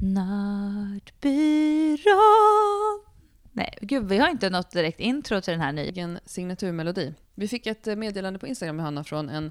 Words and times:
Nördbyrån. 0.00 1.38
Nej, 3.52 3.78
gud, 3.80 4.08
vi 4.08 4.18
har 4.18 4.28
inte 4.28 4.50
något 4.50 4.70
direkt 4.70 5.00
intro 5.00 5.40
till 5.40 5.52
den 5.52 5.60
här 5.60 5.72
nya. 5.72 5.84
egen 5.84 6.18
signaturmelodi. 6.24 7.14
Vi 7.34 7.48
fick 7.48 7.66
ett 7.66 7.86
meddelande 7.86 8.38
på 8.38 8.46
Instagram 8.46 8.76
med 8.76 8.84
Hanna 8.84 9.04
från 9.04 9.28
en 9.28 9.50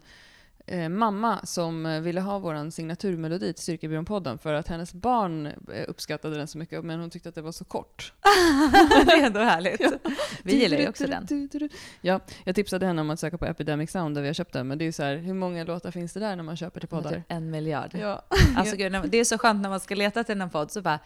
eh, 0.68 0.90
mamma 0.90 1.46
som 1.46 1.86
eh, 1.86 2.02
ville 2.02 2.22
ha 2.22 2.40
vår 2.40 2.70
signaturmelodi 2.70 3.54
till 3.54 3.64
Styrkebyrån-podden 3.64 4.38
för 4.38 4.54
att 4.54 4.68
hennes 4.68 4.94
barn 4.94 5.46
eh, 5.46 5.54
uppskattade 5.88 6.38
den 6.38 6.48
så 6.48 6.58
mycket 6.58 6.86
men 6.86 7.00
hon 7.00 7.10
tyckte 7.10 7.30
att 7.30 7.36
det 7.36 7.42
var 7.42 7.52
så 7.52 7.66
kort. 7.66 8.14
det 9.06 9.12
är 9.12 9.26
ändå 9.26 9.40
härligt. 9.40 9.82
Vi 10.44 10.56
gillar 10.56 10.78
ju 10.78 10.90
också 10.90 11.08
den. 11.08 11.50
Ja, 12.02 12.20
jag 12.44 12.56
tipsade 12.56 12.86
henne 12.86 13.02
om 13.02 13.10
att 13.10 13.20
söka 13.20 13.38
på 13.38 13.46
Epidemic 13.46 13.92
Sound 13.92 14.16
där 14.16 14.22
vi 14.22 14.28
har 14.28 14.34
köpt 14.34 14.54
den 14.54 14.68
men 14.68 14.78
det 14.78 14.84
är 14.84 14.86
ju 14.86 14.92
så 14.92 15.04
här, 15.04 15.16
hur 15.16 15.34
många 15.34 15.64
låtar 15.64 15.92
finns 15.92 16.14
det 16.14 16.20
där 16.20 16.36
när 16.36 16.44
man 16.44 16.58
köper 16.58 16.80
till 16.80 16.90
poddar? 16.90 17.12
Typ 17.12 17.24
En 17.28 17.52
miljard. 17.52 17.92
Ja. 17.94 18.26
Alltså, 18.56 18.76
gud, 18.76 18.94
det 19.10 19.18
är 19.18 19.24
så 19.24 19.38
skönt 19.38 19.62
när 19.62 19.70
man 19.70 19.80
ska 19.80 19.96
leta 19.96 20.24
till 20.24 20.42
en 20.42 20.50
podd 20.50 20.72
så 20.72 20.82
bara 20.82 21.00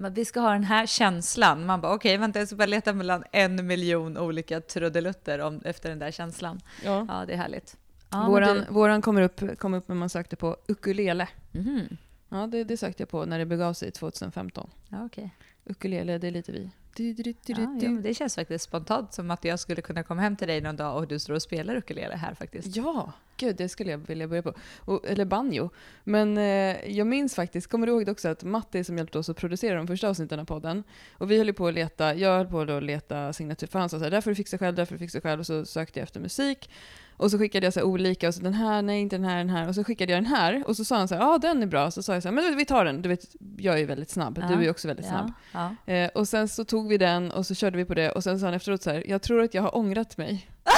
men 0.00 0.14
vi 0.14 0.24
ska 0.24 0.40
ha 0.40 0.52
den 0.52 0.64
här 0.64 0.86
känslan. 0.86 1.66
Man 1.66 1.80
bara 1.80 1.94
okej, 1.94 2.16
vänta 2.16 2.38
jag 2.38 2.48
ska 2.48 2.56
bara 2.56 2.66
leta 2.66 2.92
mellan 2.92 3.24
en 3.32 3.66
miljon 3.66 4.18
olika 4.18 4.60
trudelutter 4.60 5.38
om, 5.38 5.62
efter 5.64 5.88
den 5.88 5.98
där 5.98 6.10
känslan. 6.10 6.60
ja. 6.84 7.06
Ja, 7.08 7.24
det 7.26 7.32
är 7.32 7.36
härligt. 7.36 7.76
Ja, 8.10 8.26
våran, 8.28 8.56
men 8.56 8.74
våran 8.74 9.02
kommer 9.02 9.22
upp, 9.22 9.58
kom 9.58 9.74
upp 9.74 9.88
när 9.88 9.96
man 9.96 10.08
sökte 10.08 10.36
på 10.36 10.56
ukulele. 10.68 11.28
du, 11.52 11.60
Mhm. 11.60 11.96
Ja, 12.28 12.46
det, 12.46 12.64
det 12.64 12.76
sökte 12.76 13.02
jag 13.02 13.08
på 13.08 13.24
när 13.24 13.38
det 13.38 13.46
begav 13.46 13.72
sig 13.72 13.90
2015. 13.90 14.70
Ja, 14.88 15.04
okej. 15.04 15.30
Ukulele, 15.64 16.18
det 16.18 16.26
är 16.26 16.30
lite 16.30 16.52
vi. 16.52 16.70
Du, 16.96 17.12
du, 17.12 17.22
du, 17.22 17.34
du, 17.46 17.62
Ja, 17.62 17.76
du. 17.80 17.86
ja, 17.86 18.00
det 18.00 18.14
känns 18.14 18.34
faktiskt 18.34 18.64
spontant 18.64 19.14
som 19.14 19.30
att 19.30 19.44
jag 19.44 19.60
skulle 19.60 19.82
kunna 19.82 20.02
komma 20.02 20.22
hem 20.22 20.36
till 20.36 20.48
dig 20.48 20.60
någon 20.60 20.76
dag 20.76 20.96
och 20.96 21.08
du 21.08 21.18
står 21.18 21.34
och 21.34 21.42
spelar 21.42 21.74
ukulele 21.74 22.14
här 22.16 22.34
faktiskt. 22.34 22.76
Ja, 22.76 23.12
gud 23.40 23.56
det 23.56 23.68
skulle 23.68 23.90
jag 23.90 23.98
vilja 23.98 24.28
börja 24.28 24.42
på. 24.42 24.52
Och, 24.78 25.06
eller 25.08 25.24
banjo. 25.24 25.70
Men 26.04 26.38
eh, 26.38 26.90
jag 26.96 27.06
minns 27.06 27.34
faktiskt, 27.34 27.66
kommer 27.70 27.86
du 27.86 27.92
ihåg 27.92 28.06
det 28.06 28.12
också 28.12 28.28
att 28.28 28.44
Matti 28.44 28.84
som 28.84 28.96
hjälpte 28.98 29.18
oss 29.18 29.28
att 29.28 29.36
producera 29.36 29.76
de 29.76 29.86
första 29.86 30.08
avsnitten 30.08 30.40
av 30.40 30.44
podden, 30.44 30.84
och 31.18 31.30
vi 31.30 31.38
höll 31.38 31.52
på 31.52 31.68
att 31.68 31.74
leta, 31.74 32.14
jag 32.14 32.36
höll 32.36 32.46
på 32.46 32.60
att 32.60 32.82
leta 32.82 33.32
signatur, 33.32 33.66
för 33.66 33.78
han 33.78 33.88
sa 33.88 33.98
såhär, 33.98 34.10
där 34.10 34.20
får 34.20 34.30
du 34.30 34.34
fixa 34.34 34.58
själv, 34.58 34.76
där 34.76 34.84
får 34.84 34.94
du 34.94 34.98
fixa 34.98 35.20
själv, 35.20 35.40
och 35.40 35.46
så 35.46 35.64
sökte 35.64 35.98
jag 36.00 36.04
efter 36.04 36.20
musik. 36.20 36.70
Och 37.16 37.30
så 37.30 37.38
skickade 37.38 37.66
jag 37.66 37.72
så 37.74 37.82
olika, 37.82 38.28
och 38.28 38.34
så 38.34 38.40
den 38.42 38.54
här, 38.54 38.82
nej 38.82 39.00
inte 39.00 39.16
den 39.16 39.24
här, 39.24 39.38
den 39.38 39.50
här, 39.50 39.68
och 39.68 39.74
så 39.74 39.84
skickade 39.84 40.12
jag 40.12 40.22
den 40.22 40.30
här, 40.30 40.62
och 40.66 40.76
så 40.76 40.84
sa 40.84 40.96
han 40.96 41.08
så 41.08 41.14
ja 41.14 41.34
ah, 41.34 41.38
den 41.38 41.62
är 41.62 41.66
bra, 41.66 41.90
så 41.90 42.02
sa 42.02 42.12
jag 42.14 42.22
så 42.22 42.28
här, 42.28 42.34
men 42.34 42.56
vi 42.56 42.64
tar 42.64 42.84
den, 42.84 43.02
du 43.02 43.08
vet, 43.08 43.24
jag 43.56 43.74
är 43.74 43.78
ju 43.78 43.84
väldigt 43.86 44.10
snabb, 44.10 44.38
Ja. 44.42 44.56
du 44.56 44.64
är 44.64 44.70
också 44.70 44.88
väldigt 44.88 45.06
snabb. 45.06 45.32
Ja, 45.52 45.74
ja. 45.86 45.92
Eh, 45.92 46.10
och 46.14 46.28
sen 46.28 46.48
så 46.48 46.64
tog 46.64 46.88
vi 46.88 46.98
den 46.98 47.30
och 47.30 47.46
så 47.46 47.54
körde 47.54 47.76
vi 47.76 47.84
på 47.84 47.94
det 47.94 48.10
och 48.10 48.24
sen 48.24 48.40
sa 48.40 48.46
han 48.46 48.54
efteråt 48.54 48.82
så 48.82 48.90
här, 48.90 49.04
jag 49.08 49.22
tror 49.22 49.42
att 49.42 49.54
jag 49.54 49.62
har 49.62 49.76
ångrat 49.76 50.16
mig. 50.16 50.50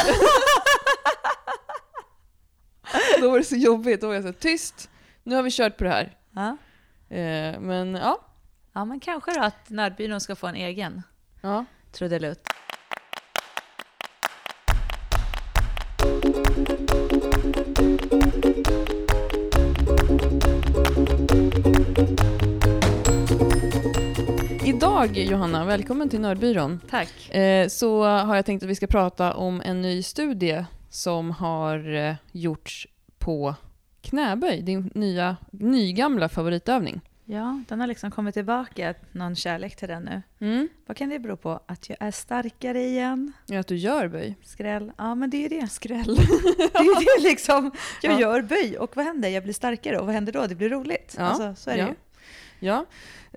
Då 3.20 3.30
var 3.30 3.38
det 3.38 3.44
så 3.44 3.56
jobbigt, 3.56 4.00
då 4.00 4.06
var 4.06 4.14
jag 4.14 4.22
så 4.22 4.28
här, 4.28 4.32
tyst, 4.32 4.90
nu 5.22 5.34
har 5.34 5.42
vi 5.42 5.50
kört 5.50 5.76
på 5.76 5.84
det 5.84 5.90
här. 5.90 6.16
Ja. 6.30 6.56
Eh, 7.16 7.60
men 7.60 7.94
ja, 7.94 8.18
ja, 8.72 8.84
men 8.84 9.00
kanske 9.00 9.32
då 9.34 9.40
att 9.40 9.70
Nördbyrån 9.70 10.20
ska 10.20 10.36
få 10.36 10.46
en 10.46 10.54
egen 10.54 11.02
ja. 11.40 11.64
trudelutt. 11.92 12.48
Idag 24.64 25.18
Johanna, 25.18 25.64
välkommen 25.64 26.08
till 26.08 26.20
Nördbyrån. 26.20 26.80
Tack. 26.90 27.34
Eh, 27.34 27.68
så 27.68 28.04
har 28.04 28.36
jag 28.36 28.46
tänkt 28.46 28.62
att 28.62 28.68
vi 28.68 28.74
ska 28.74 28.86
prata 28.86 29.34
om 29.34 29.60
en 29.64 29.82
ny 29.82 30.02
studie 30.02 30.64
som 30.92 31.30
har 31.30 31.94
eh, 31.94 32.14
gjorts 32.32 32.86
på 33.18 33.54
knäböj, 34.00 34.62
din 34.62 34.90
nya, 34.94 35.36
nygamla 35.50 36.28
favoritövning. 36.28 37.00
Ja, 37.24 37.60
den 37.68 37.80
har 37.80 37.86
liksom 37.86 38.10
kommit 38.10 38.34
tillbaka, 38.34 38.94
någon 39.12 39.36
kärlek 39.36 39.76
till 39.76 39.88
den 39.88 40.02
nu. 40.02 40.22
Mm. 40.46 40.68
Vad 40.86 40.96
kan 40.96 41.08
det 41.08 41.18
bero 41.18 41.36
på? 41.36 41.60
Att 41.66 41.88
jag 41.88 41.96
är 42.00 42.10
starkare 42.10 42.82
igen? 42.82 43.32
Ja, 43.46 43.60
att 43.60 43.66
du 43.66 43.76
gör 43.76 44.08
böj. 44.08 44.36
Skräll? 44.42 44.92
Ja, 44.98 45.14
men 45.14 45.30
det 45.30 45.36
är 45.36 45.50
ju 45.50 45.60
det. 45.60 45.68
Skräll. 45.68 46.04
Det 46.72 46.78
är 46.78 46.84
ju 46.84 46.94
det 47.22 47.28
liksom. 47.28 47.70
Jag 48.02 48.12
Ja. 48.12 48.20
gör 48.20 48.42
böj 48.42 48.78
och 48.78 48.96
vad 48.96 49.04
händer? 49.04 49.28
Jag 49.28 49.42
blir 49.42 49.52
starkare 49.54 49.98
och 49.98 50.06
vad 50.06 50.14
händer 50.14 50.32
då? 50.32 50.46
Det 50.46 50.54
blir 50.54 50.68
roligt. 50.68 51.14
Ja, 51.18 51.24
Alltså, 51.24 51.54
så 51.62 51.70
är 51.70 51.74
det 51.74 51.80
ja. 51.80 51.88
ju. 51.88 51.94
Ja, 52.66 52.86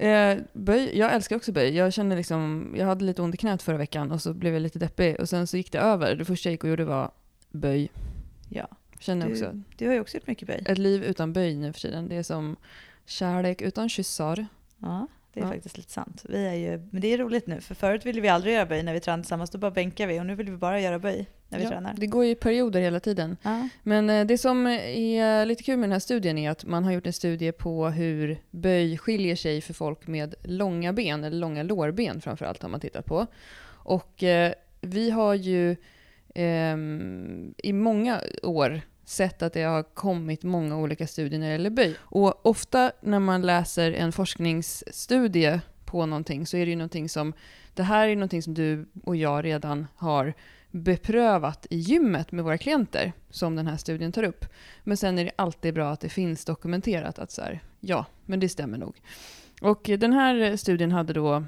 eh, 0.07 0.37
böj, 0.53 0.97
jag 0.97 1.13
älskar 1.13 1.35
också 1.35 1.51
böj. 1.51 1.75
Jag 1.75 1.93
känner 1.93 2.15
liksom, 2.17 2.73
jag 2.77 2.85
hade 2.85 3.05
lite 3.05 3.21
ont 3.21 3.35
i 3.35 3.37
knät 3.37 3.61
förra 3.61 3.77
veckan 3.77 4.11
och 4.11 4.21
så 4.21 4.33
blev 4.33 4.53
jag 4.53 4.61
lite 4.61 4.79
deppig 4.79 5.19
och 5.19 5.29
sen 5.29 5.47
så 5.47 5.57
gick 5.57 5.71
det 5.71 5.79
över. 5.79 6.15
Det 6.15 6.25
första 6.25 6.49
jag 6.49 6.51
gick 6.51 6.63
och 6.63 6.69
gjorde 6.69 6.85
var 6.85 7.11
böj. 7.49 7.91
Ja. 8.49 8.67
Känner 8.99 9.31
också. 9.31 9.45
Du, 9.53 9.61
du 9.77 9.87
har 9.87 9.93
ju 9.93 9.99
också 9.99 10.17
gjort 10.17 10.27
mycket 10.27 10.47
böj. 10.47 10.63
Ett 10.65 10.77
liv 10.77 11.03
utan 11.03 11.33
böj 11.33 11.55
nu 11.55 11.73
för 11.73 11.79
tiden, 11.79 12.07
det 12.09 12.15
är 12.15 12.23
som 12.23 12.55
kärlek 13.05 13.61
utan 13.61 13.89
kyssar. 13.89 14.47
Ja, 14.79 15.07
det 15.33 15.39
är 15.39 15.43
Ja. 15.43 15.51
faktiskt 15.51 15.77
lite 15.77 15.91
sant. 15.91 16.25
Vi 16.29 16.45
är 16.45 16.53
ju, 16.53 16.87
men 16.91 17.01
det 17.01 17.13
är 17.13 17.17
roligt 17.17 17.47
nu, 17.47 17.61
för 17.61 17.75
förut 17.75 18.05
ville 18.05 18.21
vi 18.21 18.27
aldrig 18.27 18.53
göra 18.53 18.65
böj 18.65 18.83
när 18.83 18.93
vi 18.93 18.99
tränade 18.99 19.23
tillsammans. 19.23 19.49
Då 19.49 19.57
bara 19.57 19.71
bänkar 19.71 20.07
vi 20.07 20.19
och 20.19 20.25
nu 20.25 20.35
vill 20.35 20.49
vi 20.51 20.57
bara 20.57 20.81
göra 20.81 20.99
böj 20.99 21.25
när 21.49 21.57
vi 21.57 21.63
Ja, 21.63 21.69
tränar. 21.69 21.93
Det 21.97 22.07
går 22.07 22.25
ju 22.25 22.31
i 22.31 22.35
perioder 22.35 22.81
hela 22.81 22.99
tiden. 22.99 23.37
Ja. 23.43 23.69
Men 23.83 24.09
eh, 24.09 24.25
det 24.25 24.37
som 24.37 24.67
är 24.67 25.45
lite 25.45 25.63
kul 25.63 25.77
med 25.77 25.83
den 25.89 25.91
här 25.93 25.99
studien 25.99 26.37
är 26.37 26.49
att 26.51 26.65
man 26.65 26.83
har 26.83 26.91
gjort 26.91 27.07
en 27.07 27.13
studie 27.13 27.51
på 27.51 27.87
hur 27.89 28.37
böj 28.51 28.97
skiljer 28.97 29.35
sig 29.35 29.61
för 29.61 29.73
folk 29.73 30.07
med 30.07 30.35
långa 30.43 30.93
ben, 30.93 31.23
eller 31.23 31.37
långa 31.37 31.63
lårben 31.63 32.21
framförallt 32.21 32.61
har 32.61 32.69
man 32.69 32.79
tittat 32.79 33.05
på. 33.05 33.27
Och 33.67 34.23
eh, 34.23 34.53
vi 34.81 35.09
har 35.11 35.33
ju 35.33 35.75
eh, 36.35 36.77
i 37.57 37.73
många 37.73 38.21
år 38.43 38.81
sett 39.05 39.41
att 39.41 39.53
det 39.53 39.63
har 39.63 39.83
kommit 39.83 40.43
många 40.43 40.77
olika 40.77 41.07
studier 41.07 41.39
när 41.39 41.47
det 41.47 41.51
gäller 41.51 41.69
böj. 41.69 41.95
Och 41.99 42.45
ofta 42.45 42.91
när 43.01 43.19
man 43.19 43.41
läser 43.41 43.91
en 43.91 44.11
forskningsstudie 44.11 45.61
på 45.85 46.05
någonting 46.05 46.45
så 46.45 46.57
är 46.57 46.65
det 46.65 46.69
ju 46.69 46.75
någonting 46.75 47.09
som, 47.09 47.33
det 47.73 47.83
här 47.83 48.07
är 48.07 48.15
någonting 48.15 48.41
som 48.41 48.53
du 48.53 48.85
och 49.03 49.15
jag 49.15 49.45
redan 49.45 49.87
har 49.95 50.33
beprövat 50.71 51.67
i 51.69 51.77
gymmet 51.77 52.31
med 52.31 52.43
våra 52.43 52.57
klienter, 52.57 53.13
som 53.29 53.55
den 53.55 53.67
här 53.67 53.77
studien 53.77 54.11
tar 54.11 54.23
upp. 54.23 54.45
Men 54.83 54.97
sen 54.97 55.19
är 55.19 55.25
det 55.25 55.31
alltid 55.35 55.73
bra 55.73 55.91
att 55.91 55.99
det 55.99 56.09
finns 56.09 56.45
dokumenterat 56.45 57.19
att 57.19 57.31
så 57.31 57.41
här, 57.41 57.59
ja, 57.79 58.05
men 58.25 58.39
det 58.39 58.49
stämmer 58.49 58.77
nog. 58.77 59.01
Och 59.61 59.89
den 59.99 60.13
här 60.13 60.57
studien 60.57 60.91
hade 60.91 61.13
då 61.13 61.43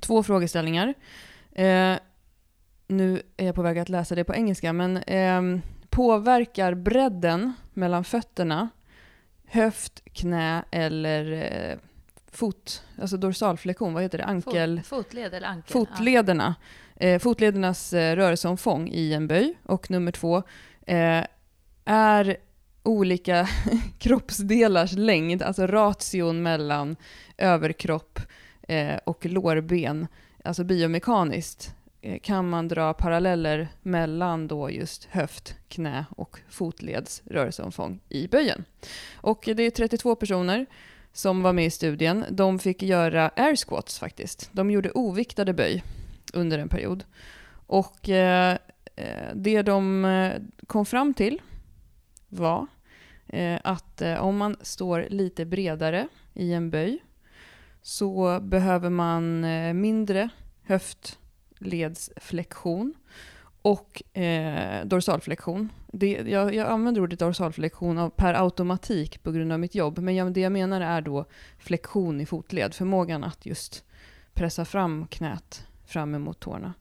två 0.00 0.22
frågeställningar. 0.22 0.94
Eh, 1.52 1.96
nu 2.86 3.22
är 3.36 3.46
jag 3.46 3.54
på 3.54 3.62
väg 3.62 3.78
att 3.78 3.88
läsa 3.88 4.14
det 4.14 4.24
på 4.24 4.34
engelska, 4.34 4.72
men 4.72 4.96
ehm, 5.06 5.60
påverkar 5.90 6.74
bredden 6.74 7.52
mellan 7.72 8.04
fötterna 8.04 8.68
höft, 9.46 10.02
knä 10.12 10.64
eller 10.70 11.32
eh, 11.32 11.78
fot, 12.30 12.84
alltså 13.00 13.16
dorsalflexion, 13.16 13.94
vad 13.94 14.02
heter 14.02 14.18
det, 14.18 14.24
ankel... 14.24 14.80
Fot, 14.84 15.06
fotled 15.06 15.34
eller 15.34 15.48
ankel? 15.48 15.72
Fotlederna. 15.72 16.54
Eh, 16.96 17.18
fotledernas 17.18 17.92
eh, 17.92 18.16
rörelseomfång 18.16 18.88
i 18.88 19.12
en 19.12 19.28
böj. 19.28 19.54
Och 19.62 19.90
nummer 19.90 20.12
två 20.12 20.42
eh, 20.86 21.24
är 21.84 22.36
olika 22.82 23.48
kroppsdelars 23.98 24.92
längd, 24.92 25.42
alltså 25.42 25.66
ration 25.66 26.42
mellan 26.42 26.96
överkropp 27.38 28.18
eh, 28.68 28.96
och 29.04 29.26
lårben, 29.26 30.06
alltså 30.44 30.64
biomekaniskt, 30.64 31.66
eh, 31.66 31.81
Eh, 32.04 32.18
kan 32.18 32.48
man 32.48 32.68
dra 32.68 32.94
paralleller 32.94 33.68
mellan 33.82 34.48
då 34.48 34.70
just 34.70 35.04
höft, 35.04 35.56
knä 35.68 36.04
och 36.16 36.38
fotleds 36.48 37.22
rörelseomfång 37.24 38.00
i 38.08 38.28
böjen. 38.28 38.64
Och 39.14 39.48
det 39.56 39.62
är 39.62 39.70
32 39.70 40.14
personer 40.14 40.66
som 41.12 41.42
var 41.42 41.52
med 41.52 41.66
i 41.66 41.70
studien. 41.70 42.24
De 42.30 42.58
fick 42.58 42.82
göra 42.82 43.28
air 43.36 43.56
squats 43.56 43.98
faktiskt. 43.98 44.50
De 44.52 44.70
gjorde 44.70 44.90
oviktade 44.90 45.52
böj 45.52 45.82
under 46.32 46.58
en 46.58 46.68
period. 46.68 47.04
Och 47.66 48.08
eh, 48.08 48.58
eh 48.96 49.34
det 49.34 49.62
de 49.62 50.04
eh, 50.04 50.32
kom 50.66 50.86
fram 50.86 51.14
till 51.14 51.42
var 52.28 52.66
eh, 53.26 53.60
att 53.64 54.02
om 54.20 54.36
man 54.36 54.56
står 54.60 55.06
lite 55.10 55.44
bredare 55.44 56.08
i 56.34 56.52
en 56.52 56.70
böj 56.70 57.02
så 57.82 58.40
behöver 58.40 58.90
man 58.90 59.40
mindre 59.80 60.28
höft 60.62 61.18
höftledsflexion 61.62 62.94
och 63.62 64.18
eh, 64.18 64.84
dorsalflexion. 64.84 65.68
Det, 65.92 66.10
jag, 66.10 66.54
jag 66.54 66.68
använder 66.68 67.00
ordet 67.00 67.18
dorsalflexion 67.18 67.98
av, 67.98 68.10
per 68.10 68.34
automatik 68.34 69.22
på 69.22 69.32
grund 69.32 69.52
av 69.52 69.60
mitt 69.60 69.74
jobb, 69.74 69.98
men 69.98 70.16
jag, 70.16 70.32
det 70.32 70.40
jag 70.40 70.52
menar 70.52 70.80
är 70.80 71.00
då 71.00 71.24
flexion 71.58 72.20
i 72.20 72.26
fotled, 72.26 72.74
förmågan 72.74 73.24
att 73.24 73.46
just 73.46 73.84
pressa 74.34 74.64
fram 74.64 75.06
knät 75.06 75.66
fram 75.86 76.14
emot 76.14 76.40
tårna. 76.40 76.74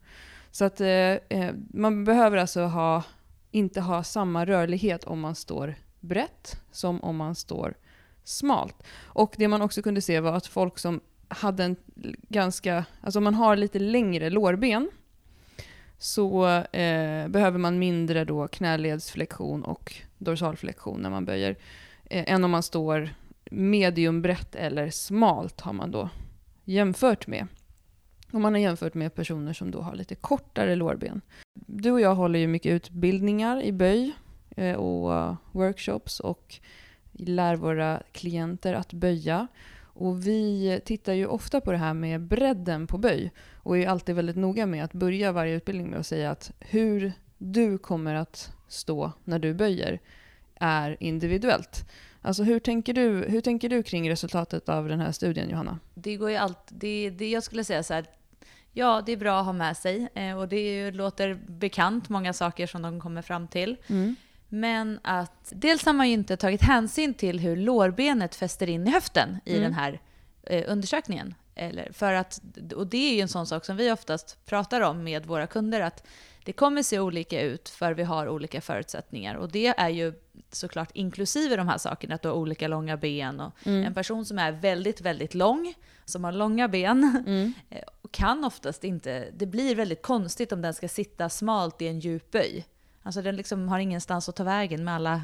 Så 0.51 0.65
att 0.65 0.81
eh, 0.81 0.87
eh, 0.87 1.53
man 1.73 2.05
behöver 2.05 2.37
alltså 2.37 2.61
ha, 2.61 3.03
inte 3.51 3.81
ha 3.81 4.03
samma 4.03 4.45
rörlighet 4.45 5.03
om 5.03 5.19
man 5.19 5.35
står 5.35 5.75
brett 5.99 6.61
som 6.71 7.03
om 7.03 7.15
man 7.15 7.35
står 7.35 7.73
smalt. 8.23 8.83
Och 9.03 9.33
det 9.37 9.47
man 9.47 9.61
också 9.61 9.81
kunde 9.81 10.01
se 10.01 10.19
var 10.19 10.33
att 10.33 10.47
folk 10.47 10.79
som 10.79 11.01
hade 11.31 11.63
en 11.63 11.75
ganska, 12.29 12.85
alltså 13.01 13.19
om 13.19 13.23
man 13.23 13.35
har 13.35 13.55
lite 13.55 13.79
längre 13.79 14.29
lårben 14.29 14.89
så 15.97 16.45
eh, 16.55 17.27
behöver 17.27 17.57
man 17.57 17.79
mindre 17.79 18.25
då 18.25 18.47
knäledsflexion 18.47 19.63
och 19.63 19.93
dorsalflexion 20.17 21.01
när 21.01 21.09
man 21.09 21.25
böjer, 21.25 21.55
eh, 22.03 22.33
än 22.33 22.43
om 22.43 22.51
man 22.51 22.63
står 22.63 23.09
mediumbrett 23.51 24.55
eller 24.55 24.89
smalt 24.89 25.61
har 25.61 25.73
man 25.73 25.91
då 25.91 26.09
jämfört 26.63 27.27
med. 27.27 27.47
Och 28.31 28.41
man 28.41 28.53
har 28.53 28.59
jämfört 28.59 28.93
med 28.93 29.15
personer 29.15 29.53
som 29.53 29.71
då 29.71 29.81
har 29.81 29.95
lite 29.95 30.15
kortare 30.15 30.75
lårben. 30.75 31.21
Du 31.53 31.91
och 31.91 32.01
jag 32.01 32.15
håller 32.15 32.39
ju 32.39 32.47
mycket 32.47 32.71
utbildningar 32.71 33.61
i 33.61 33.71
böj 33.71 34.11
eh, 34.55 34.75
och 34.75 35.35
workshops 35.51 36.19
och 36.19 36.55
lär 37.11 37.55
våra 37.55 38.03
klienter 38.11 38.73
att 38.73 38.93
böja. 38.93 39.47
Och 39.93 40.27
vi 40.27 40.81
tittar 40.85 41.13
ju 41.13 41.25
ofta 41.25 41.61
på 41.61 41.71
det 41.71 41.77
här 41.77 41.93
med 41.93 42.21
bredden 42.21 42.87
på 42.87 42.97
böj 42.97 43.31
och 43.53 43.77
är 43.77 43.87
alltid 43.87 44.15
väldigt 44.15 44.35
noga 44.35 44.65
med 44.65 44.83
att 44.83 44.93
börja 44.93 45.31
varje 45.31 45.55
utbildning 45.55 45.89
med 45.89 45.99
att 45.99 46.07
säga 46.07 46.31
att 46.31 46.51
hur 46.59 47.13
du 47.37 47.77
kommer 47.77 48.15
att 48.15 48.53
stå 48.67 49.11
när 49.23 49.39
du 49.39 49.53
böjer 49.53 49.99
är 50.55 50.97
individuellt. 50.99 51.85
Alltså 52.21 52.43
hur 52.43 52.59
tänker 52.59 52.93
du, 52.93 53.25
hur 53.27 53.41
tänker 53.41 53.69
du 53.69 53.83
kring 53.83 54.09
resultatet 54.09 54.69
av 54.69 54.87
den 54.87 54.99
här 54.99 55.11
studien, 55.11 55.49
Johanna? 55.49 55.79
Det 55.93 56.15
går 56.15 56.29
ju 56.29 56.35
allt, 56.35 56.67
det, 56.67 57.09
det 57.09 57.29
jag 57.29 57.43
skulle 57.43 57.63
säga 57.63 57.83
så 57.83 57.93
här, 57.93 58.05
ja 58.71 59.03
det 59.05 59.11
är 59.11 59.17
bra 59.17 59.39
att 59.39 59.45
ha 59.45 59.53
med 59.53 59.77
sig 59.77 60.07
eh, 60.13 60.37
och 60.37 60.47
det 60.47 60.91
låter 60.91 61.33
bekant, 61.33 62.09
många 62.09 62.33
saker 62.33 62.67
som 62.67 62.81
de 62.81 62.99
kommer 62.99 63.21
fram 63.21 63.47
till. 63.47 63.77
Mm. 63.87 64.15
Men 64.53 64.99
att 65.03 65.53
dels 65.55 65.85
har 65.85 65.93
man 65.93 66.07
ju 66.07 66.13
inte 66.13 66.37
tagit 66.37 66.61
hänsyn 66.61 67.13
till 67.13 67.39
hur 67.39 67.55
lårbenet 67.55 68.35
fäster 68.35 68.69
in 68.69 68.87
i 68.87 68.91
höften 68.91 69.37
i 69.45 69.51
Mm. 69.51 69.63
den 69.63 69.73
här 69.73 70.01
eh, 70.43 70.63
undersökningen. 70.67 71.35
Eller 71.55 71.91
för 71.93 72.13
att, 72.13 72.41
och 72.75 72.87
det 72.87 72.97
är 73.11 73.13
ju 73.15 73.21
en 73.21 73.27
sån 73.27 73.47
sak 73.47 73.65
som 73.65 73.77
vi 73.77 73.91
oftast 73.91 74.45
pratar 74.45 74.81
om 74.81 75.03
med 75.03 75.25
våra 75.25 75.47
kunder, 75.47 75.81
att 75.81 76.03
det 76.45 76.53
kommer 76.53 76.83
se 76.83 76.99
olika 76.99 77.41
ut 77.41 77.69
för 77.69 77.93
vi 77.93 78.03
har 78.03 78.29
olika 78.29 78.61
förutsättningar. 78.61 79.35
Och 79.35 79.51
det 79.51 79.67
är 79.67 79.89
ju 79.89 80.13
såklart 80.51 80.89
inklusive 80.93 81.55
de 81.55 81.67
här 81.67 81.77
sakerna, 81.77 82.15
att 82.15 82.21
du 82.21 82.27
har 82.27 82.35
olika 82.35 82.67
långa 82.67 82.97
ben. 82.97 83.39
Och 83.39 83.53
Mm. 83.67 83.83
En 83.85 83.93
person 83.93 84.25
som 84.25 84.39
är 84.39 84.51
väldigt, 84.51 85.01
väldigt 85.01 85.33
lång, 85.33 85.73
som 86.05 86.23
har 86.23 86.31
långa 86.31 86.67
ben, 86.67 87.23
Mm. 87.27 87.53
eh, 87.69 87.81
kan 88.11 88.43
oftast 88.45 88.83
inte, 88.83 89.27
det 89.37 89.45
blir 89.45 89.75
väldigt 89.75 90.01
konstigt 90.01 90.51
om 90.51 90.61
den 90.61 90.73
ska 90.73 90.87
sitta 90.87 91.29
smalt 91.29 91.81
i 91.81 91.87
en 91.87 91.99
djup 91.99 92.31
böj. 92.31 92.65
Alltså 93.03 93.21
den 93.21 93.35
liksom 93.35 93.67
har 93.67 93.79
ingenstans 93.79 94.29
att 94.29 94.35
ta 94.35 94.43
vägen 94.43 94.83
med 94.83 94.95
alla, 94.95 95.21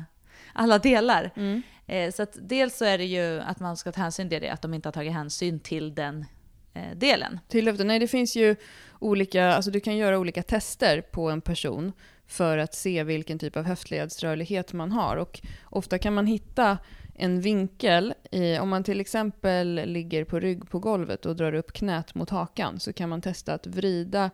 alla 0.54 0.80
delar. 0.80 1.32
Mm. 1.36 1.62
Eh, 1.86 2.12
så 2.12 2.26
dels 2.34 2.78
så 2.78 2.86
är 2.86 2.98
det 2.98 3.06
ju 3.06 3.40
att 3.40 3.60
man 3.60 3.78
ska 3.78 3.92
ta 3.92 4.02
hänsyn 4.02 4.30
till 4.30 4.42
det, 4.42 4.50
att 4.50 4.62
de 4.62 4.74
inte 4.74 4.88
har 4.88 4.94
tagit 4.94 5.14
hänsyn 5.14 5.60
till 5.60 5.96
den 5.96 6.26
eh, 6.74 6.96
delen. 6.96 7.40
Till 7.48 7.66
löften. 7.66 7.88
Nej, 7.88 8.00
det 8.00 8.08
finns 8.08 8.36
ju 8.36 8.56
olika, 9.00 9.54
alltså 9.54 9.72
du 9.72 9.80
kan 9.80 9.98
göra 9.98 10.20
olika 10.20 10.44
tester 10.44 11.02
på 11.02 11.30
en 11.30 11.42
person 11.42 11.94
för 12.28 12.58
att 12.58 12.74
se 12.74 13.04
vilken 13.04 13.40
typ 13.40 13.58
av 13.58 13.64
höftledsrörlighet 13.64 14.74
man 14.74 14.92
har. 14.92 15.18
Och 15.18 15.42
ofta 15.64 15.98
kan 16.00 16.14
man 16.14 16.28
hitta 16.28 16.78
en 17.16 17.42
vinkel, 17.42 18.14
i, 18.32 18.58
om 18.58 18.70
man 18.70 18.84
till 18.84 19.00
exempel 19.00 19.82
ligger 19.86 20.24
på 20.24 20.40
rygg 20.40 20.70
på 20.70 20.80
golvet 20.80 21.26
och 21.26 21.36
drar 21.36 21.54
upp 21.54 21.74
knät 21.74 22.16
mot 22.16 22.30
hakan, 22.30 22.80
så 22.80 22.94
kan 22.94 23.10
man 23.10 23.22
testa 23.22 23.54
att 23.54 23.68
vrida 23.68 24.30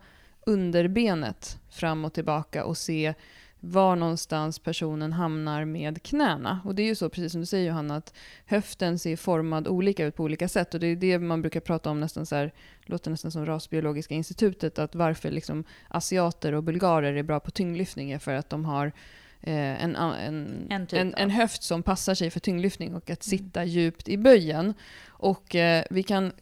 underbenet 0.46 1.58
fram 1.70 2.04
och 2.04 2.12
tillbaka 2.12 2.64
och 2.64 2.76
se 2.76 3.14
var 3.64 3.96
någonstans 3.96 4.58
personen 4.58 5.12
hamnar 5.12 5.64
med 5.64 6.02
knäna. 6.02 6.60
Och 6.64 6.74
det 6.74 6.82
är 6.82 6.86
ju 6.86 6.94
så, 6.94 7.08
precis 7.08 7.32
som 7.32 7.40
du 7.40 7.46
säger 7.46 7.68
Johanna, 7.68 7.96
att 7.96 8.14
höften 8.46 8.98
ser 8.98 9.16
formad 9.16 9.68
olika 9.68 10.06
ut 10.06 10.16
på 10.16 10.22
olika 10.22 10.48
sätt. 10.48 10.74
Och 10.74 10.80
det 10.80 10.86
är 10.86 10.96
det 10.96 11.18
man 11.18 11.42
brukar 11.42 11.60
prata 11.60 11.90
om 11.90 12.00
nästan 12.00 12.26
så 12.26 12.36
här, 12.36 12.52
låter 12.82 13.10
nästan 13.10 13.30
som 13.30 13.46
Rasbiologiska 13.46 14.14
institutet, 14.14 14.78
att 14.78 14.94
varför 14.94 15.30
liksom 15.30 15.64
asiater 15.88 16.52
och 16.52 16.62
bulgarer 16.62 17.14
är 17.14 17.22
bra 17.22 17.40
på 17.40 17.50
tyngdlyftning 17.50 18.10
är 18.10 18.18
för 18.18 18.34
att 18.34 18.50
de 18.50 18.64
har 18.64 18.86
eh, 19.40 19.84
en, 19.84 19.96
en, 19.96 20.66
En 20.70 20.86
typ 20.86 21.00
en, 21.00 21.14
en 21.14 21.30
höft 21.30 21.62
som 21.62 21.82
passar 21.82 22.14
sig 22.14 22.30
för 22.30 22.40
tyngdlyftning 22.40 22.94
och 22.94 23.10
att 23.10 23.22
sitta 23.22 23.64
djupt 23.64 24.08
i 24.08 24.16
böjen. 24.16 24.74
Och 25.06 25.54
eh, 25.54 25.84
vi 25.90 26.02
kan 26.02 26.32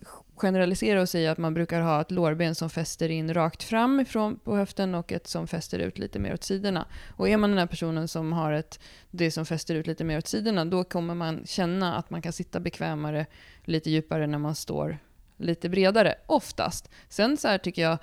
generalisera 0.43 1.01
och 1.01 1.09
säga 1.09 1.33
att 1.33 1.39
man 1.39 1.55
brukar 1.55 1.81
ha 1.81 2.01
ett 2.01 2.11
lårben 2.11 2.55
som 2.55 2.71
fäster 2.71 3.09
in 3.09 3.35
rakt 3.35 3.63
fram 3.63 4.01
ifrån 4.01 4.39
på 4.45 4.57
höften 4.57 4.95
och 4.95 5.13
ett 5.13 5.27
som 5.27 5.47
fäster 5.47 5.79
ut 5.79 5.99
lite 5.99 6.19
mer 6.19 6.35
åt 6.35 6.45
sidorna. 6.45 6.87
Och 7.17 7.29
är 7.29 7.37
man 7.37 7.51
den 7.51 7.59
här 7.59 7.67
personen 7.67 8.09
som 8.09 8.33
har 8.33 8.53
ett, 8.53 8.81
det 9.11 9.31
som 9.31 9.47
fäster 9.47 9.75
ut 9.75 9.87
lite 9.87 10.05
mer 10.05 10.19
åt 10.19 10.27
sidorna, 10.27 10.65
då 10.65 10.85
kommer 10.85 11.15
man 11.15 11.47
känna 11.47 11.97
att 11.97 12.11
man 12.11 12.23
kan 12.23 12.33
sitta 12.33 12.61
bekvämare, 12.61 13.27
lite 13.65 13.91
djupare 13.91 14.27
när 14.27 14.39
man 14.39 14.55
står 14.55 14.99
lite 15.37 15.69
bredare, 15.69 16.15
oftast. 16.27 16.91
Sen 17.09 17.37
så 17.37 17.49
här 17.49 17.59
tycker 17.59 17.83
jag 17.83 17.99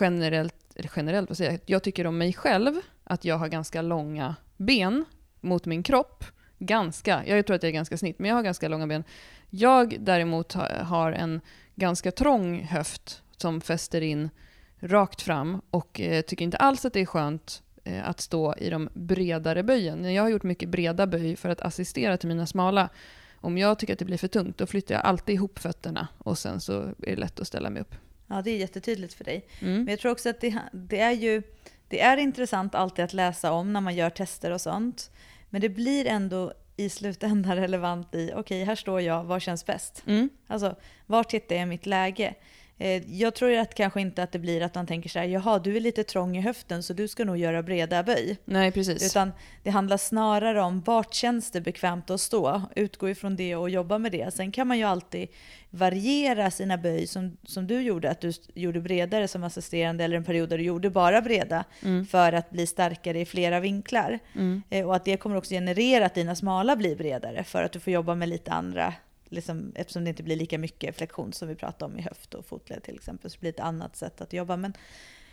generellt, 0.00 0.54
eller 0.74 0.90
generellt 0.96 1.30
vad 1.30 1.36
säger 1.36 1.50
jag, 1.50 1.60
jag 1.66 1.82
tycker 1.82 2.06
om 2.06 2.18
mig 2.18 2.32
själv 2.32 2.74
att 3.04 3.24
jag 3.24 3.36
har 3.36 3.48
ganska 3.48 3.82
långa 3.82 4.34
ben 4.56 5.04
mot 5.40 5.66
min 5.66 5.82
kropp. 5.82 6.24
Ganska, 6.58 7.26
jag 7.26 7.46
tror 7.46 7.56
att 7.56 7.62
jag 7.62 7.68
är 7.68 7.74
ganska 7.74 7.98
snitt, 7.98 8.18
men 8.18 8.28
jag 8.28 8.36
har 8.36 8.42
ganska 8.42 8.68
långa 8.68 8.86
ben. 8.86 9.04
Jag 9.50 9.96
däremot 10.00 10.52
har 10.82 11.12
en 11.12 11.40
ganska 11.82 12.12
trång 12.12 12.62
höft 12.64 13.22
som 13.36 13.60
fäster 13.60 14.00
in 14.00 14.30
rakt 14.78 15.22
fram 15.22 15.60
och 15.70 16.00
eh, 16.00 16.22
tycker 16.22 16.44
inte 16.44 16.56
alls 16.56 16.84
att 16.84 16.92
det 16.92 17.00
är 17.00 17.06
skönt 17.06 17.62
eh, 17.84 18.08
att 18.08 18.20
stå 18.20 18.54
i 18.56 18.70
de 18.70 18.88
bredare 18.94 19.62
böjen. 19.62 20.14
Jag 20.14 20.22
har 20.22 20.30
gjort 20.30 20.42
mycket 20.42 20.68
breda 20.68 21.06
böj 21.06 21.36
för 21.36 21.48
att 21.48 21.60
assistera 21.60 22.16
till 22.16 22.28
mina 22.28 22.46
smala, 22.46 22.88
om 23.34 23.58
jag 23.58 23.78
tycker 23.78 23.92
att 23.92 23.98
det 23.98 24.04
blir 24.04 24.18
för 24.18 24.28
tungt, 24.28 24.58
då 24.58 24.66
flyttar 24.66 24.94
jag 24.94 25.04
alltid 25.04 25.34
ihop 25.34 25.58
fötterna 25.58 26.08
och 26.18 26.38
sen 26.38 26.60
så 26.60 26.80
är 26.82 26.94
det 26.98 27.16
lätt 27.16 27.40
att 27.40 27.46
ställa 27.46 27.70
mig 27.70 27.82
upp. 27.82 27.94
Ja, 28.26 28.42
det 28.42 28.50
är 28.50 28.56
jättetydligt 28.56 29.14
för 29.14 29.24
dig. 29.24 29.46
Mm. 29.60 29.76
Men 29.76 29.88
jag 29.88 29.98
tror 29.98 30.12
också 30.12 30.28
att 30.28 30.40
det, 30.40 30.58
det 30.72 31.00
är 31.00 31.12
ju 31.12 31.42
det 31.88 32.00
är 32.00 32.16
intressant 32.16 32.74
alltid 32.74 33.04
att 33.04 33.12
läsa 33.12 33.52
om 33.52 33.72
när 33.72 33.80
man 33.80 33.94
gör 33.94 34.10
tester 34.10 34.50
och 34.50 34.60
sånt. 34.60 35.10
Men 35.50 35.60
det 35.60 35.68
blir 35.68 36.06
ändå 36.06 36.52
i 36.76 36.88
slutändan 36.88 37.56
relevant 37.56 38.14
i, 38.14 38.32
okej, 38.34 38.64
här 38.64 38.74
står 38.74 39.00
jag, 39.00 39.24
vad 39.24 39.42
känns 39.42 39.66
bäst? 39.66 40.02
Mm. 40.06 40.28
Alltså, 40.46 40.76
var 41.06 41.24
tittar 41.24 41.56
jag 41.56 41.62
i 41.62 41.66
mitt 41.66 41.86
läge? 41.86 42.34
Eh, 42.82 43.02
Jag 43.20 43.34
tror 43.34 43.56
att 43.58 43.74
kanske 43.74 44.00
inte 44.00 44.22
att 44.22 44.32
det 44.32 44.38
blir 44.38 44.62
att 44.62 44.74
man 44.74 44.86
tänker 44.86 45.10
så 45.10 45.18
här, 45.18 45.26
jaha, 45.26 45.58
du 45.58 45.76
är 45.76 45.80
lite 45.80 46.04
trång 46.04 46.36
i 46.36 46.40
höften 46.40 46.82
så 46.82 46.92
du 46.92 47.08
ska 47.08 47.24
nog 47.24 47.36
göra 47.36 47.62
breda 47.62 48.02
böj. 48.02 48.36
Nej, 48.44 48.72
precis. 48.72 49.06
Utan 49.10 49.32
det 49.62 49.70
handlar 49.70 49.96
snarare 49.96 50.62
om 50.62 50.80
vart 50.80 51.14
känns 51.14 51.50
det 51.50 51.60
bekvämt 51.60 52.10
att 52.10 52.20
stå? 52.20 52.62
Utgå 52.76 53.08
ifrån 53.10 53.36
det 53.36 53.56
och 53.56 53.70
jobba 53.70 53.98
med 53.98 54.12
det. 54.12 54.34
Sen 54.34 54.52
kan 54.52 54.66
man 54.66 54.78
ju 54.78 54.84
alltid 54.84 55.28
variera 55.70 56.50
sina 56.50 56.78
böj 56.78 57.06
som, 57.06 57.36
som 57.44 57.66
du 57.66 57.80
gjorde, 57.82 58.10
att 58.10 58.20
du 58.20 58.32
gjorde 58.54 58.80
bredare 58.80 59.28
som 59.28 59.44
assisterande 59.44 60.04
eller 60.04 60.16
en 60.16 60.24
period 60.24 60.48
där 60.48 60.58
du 60.58 60.64
gjorde 60.64 60.90
bara 60.90 61.22
breda 61.22 61.64
Mm. 61.82 62.06
för 62.06 62.32
att 62.32 62.50
bli 62.50 62.66
starkare 62.66 63.20
i 63.20 63.24
flera 63.26 63.60
vinklar. 63.60 64.18
Mm. 64.34 64.62
Eh, 64.70 64.86
och 64.86 64.96
att 64.96 65.04
det 65.04 65.16
kommer 65.16 65.36
också 65.36 65.54
generera 65.54 66.06
att 66.06 66.14
dina 66.14 66.34
smala 66.34 66.76
blir 66.76 66.96
bredare 66.96 67.44
för 67.44 67.62
att 67.62 67.72
du 67.72 67.80
får 67.80 67.92
jobba 67.92 68.14
med 68.14 68.28
lite 68.28 68.50
andra, 68.52 68.94
liksom, 69.32 69.72
eftersom 69.74 70.04
det 70.04 70.10
inte 70.10 70.22
blir 70.22 70.36
lika 70.36 70.58
mycket 70.58 70.96
flexion 70.96 71.32
som 71.32 71.48
vi 71.48 71.54
pratade 71.54 71.92
om 71.92 71.98
i 71.98 72.02
höft 72.02 72.34
och 72.34 72.46
fotled 72.46 72.82
till 72.82 72.94
exempel, 72.94 73.30
så 73.30 73.38
blir 73.40 73.52
det 73.52 73.58
ett 73.58 73.66
annat 73.66 73.96
sätt 73.96 74.20
att 74.20 74.32
jobba. 74.32 74.56
Men 74.56 74.74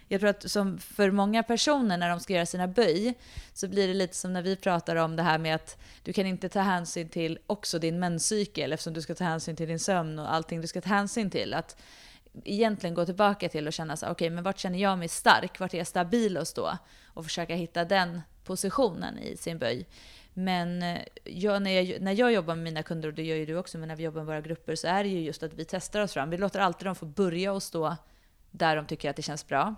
jag 0.07 0.21
tror 0.21 0.29
att 0.29 0.51
som 0.51 0.77
för 0.77 1.11
många 1.11 1.43
personer 1.43 1.97
när 1.97 2.09
de 2.09 2.19
ska 2.19 2.33
göra 2.33 2.45
sina 2.45 2.67
böj 2.67 3.13
så 3.53 3.67
blir 3.67 3.87
det 3.87 3.93
lite 3.93 4.15
som 4.15 4.33
när 4.33 4.41
vi 4.41 4.55
pratar 4.55 4.95
om 4.95 5.15
det 5.15 5.23
här 5.23 5.37
med 5.37 5.55
att 5.55 5.77
du 6.03 6.13
kan 6.13 6.25
inte 6.25 6.49
ta 6.49 6.59
hänsyn 6.59 7.09
till 7.09 7.39
också 7.47 7.79
din 7.79 7.99
menscykel 7.99 8.73
eftersom 8.73 8.93
du 8.93 9.01
ska 9.01 9.15
ta 9.15 9.23
hänsyn 9.23 9.55
till 9.55 9.67
din 9.67 9.79
sömn 9.79 10.19
och 10.19 10.33
allting 10.33 10.61
du 10.61 10.67
ska 10.67 10.81
ta 10.81 10.89
hänsyn 10.89 11.29
till. 11.29 11.53
Att 11.53 11.81
egentligen 12.43 12.93
gå 12.93 13.05
tillbaka 13.05 13.49
till 13.49 13.67
och 13.67 13.73
känna 13.73 13.97
så 13.97 14.05
okej 14.05 14.11
okej 14.11 14.29
men 14.29 14.43
vart 14.43 14.59
känner 14.59 14.79
jag 14.79 14.97
mig 14.97 15.07
stark? 15.07 15.59
Vart 15.59 15.73
är 15.73 15.77
jag 15.77 15.87
stabil 15.87 16.37
att 16.37 16.47
stå? 16.47 16.77
Och 17.05 17.25
försöka 17.25 17.55
hitta 17.55 17.85
den 17.85 18.21
positionen 18.43 19.17
i 19.19 19.37
sin 19.37 19.59
böj. 19.59 19.85
Men 20.43 20.83
eh, 20.83 21.01
jag, 21.23 21.61
när, 21.61 21.81
jag, 21.81 22.01
när 22.01 22.11
jag 22.11 22.31
jobbar 22.31 22.55
med 22.55 22.63
mina 22.63 22.83
kunder, 22.83 23.07
och 23.07 23.13
det 23.13 23.23
gör 23.23 23.35
ju 23.35 23.45
du 23.45 23.55
också, 23.57 23.77
men 23.77 23.87
när 23.87 23.95
vi 23.95 24.03
jobbar 24.03 24.17
med 24.19 24.25
våra 24.27 24.41
grupper 24.41 24.75
så 24.75 24.87
är 24.87 25.03
det 25.03 25.09
ju 25.09 25.19
just 25.19 25.43
att 25.43 25.53
vi 25.53 25.65
testar 25.65 26.01
oss 26.01 26.13
fram. 26.13 26.29
Vi 26.29 26.37
låter 26.37 26.59
alltid 26.59 26.87
dem 26.87 26.95
få 26.95 27.05
börja 27.05 27.53
och 27.53 27.63
stå 27.63 27.95
där 28.51 28.75
de 28.75 28.85
tycker 28.85 29.09
att 29.09 29.15
det 29.15 29.21
känns 29.21 29.47
bra. 29.47 29.75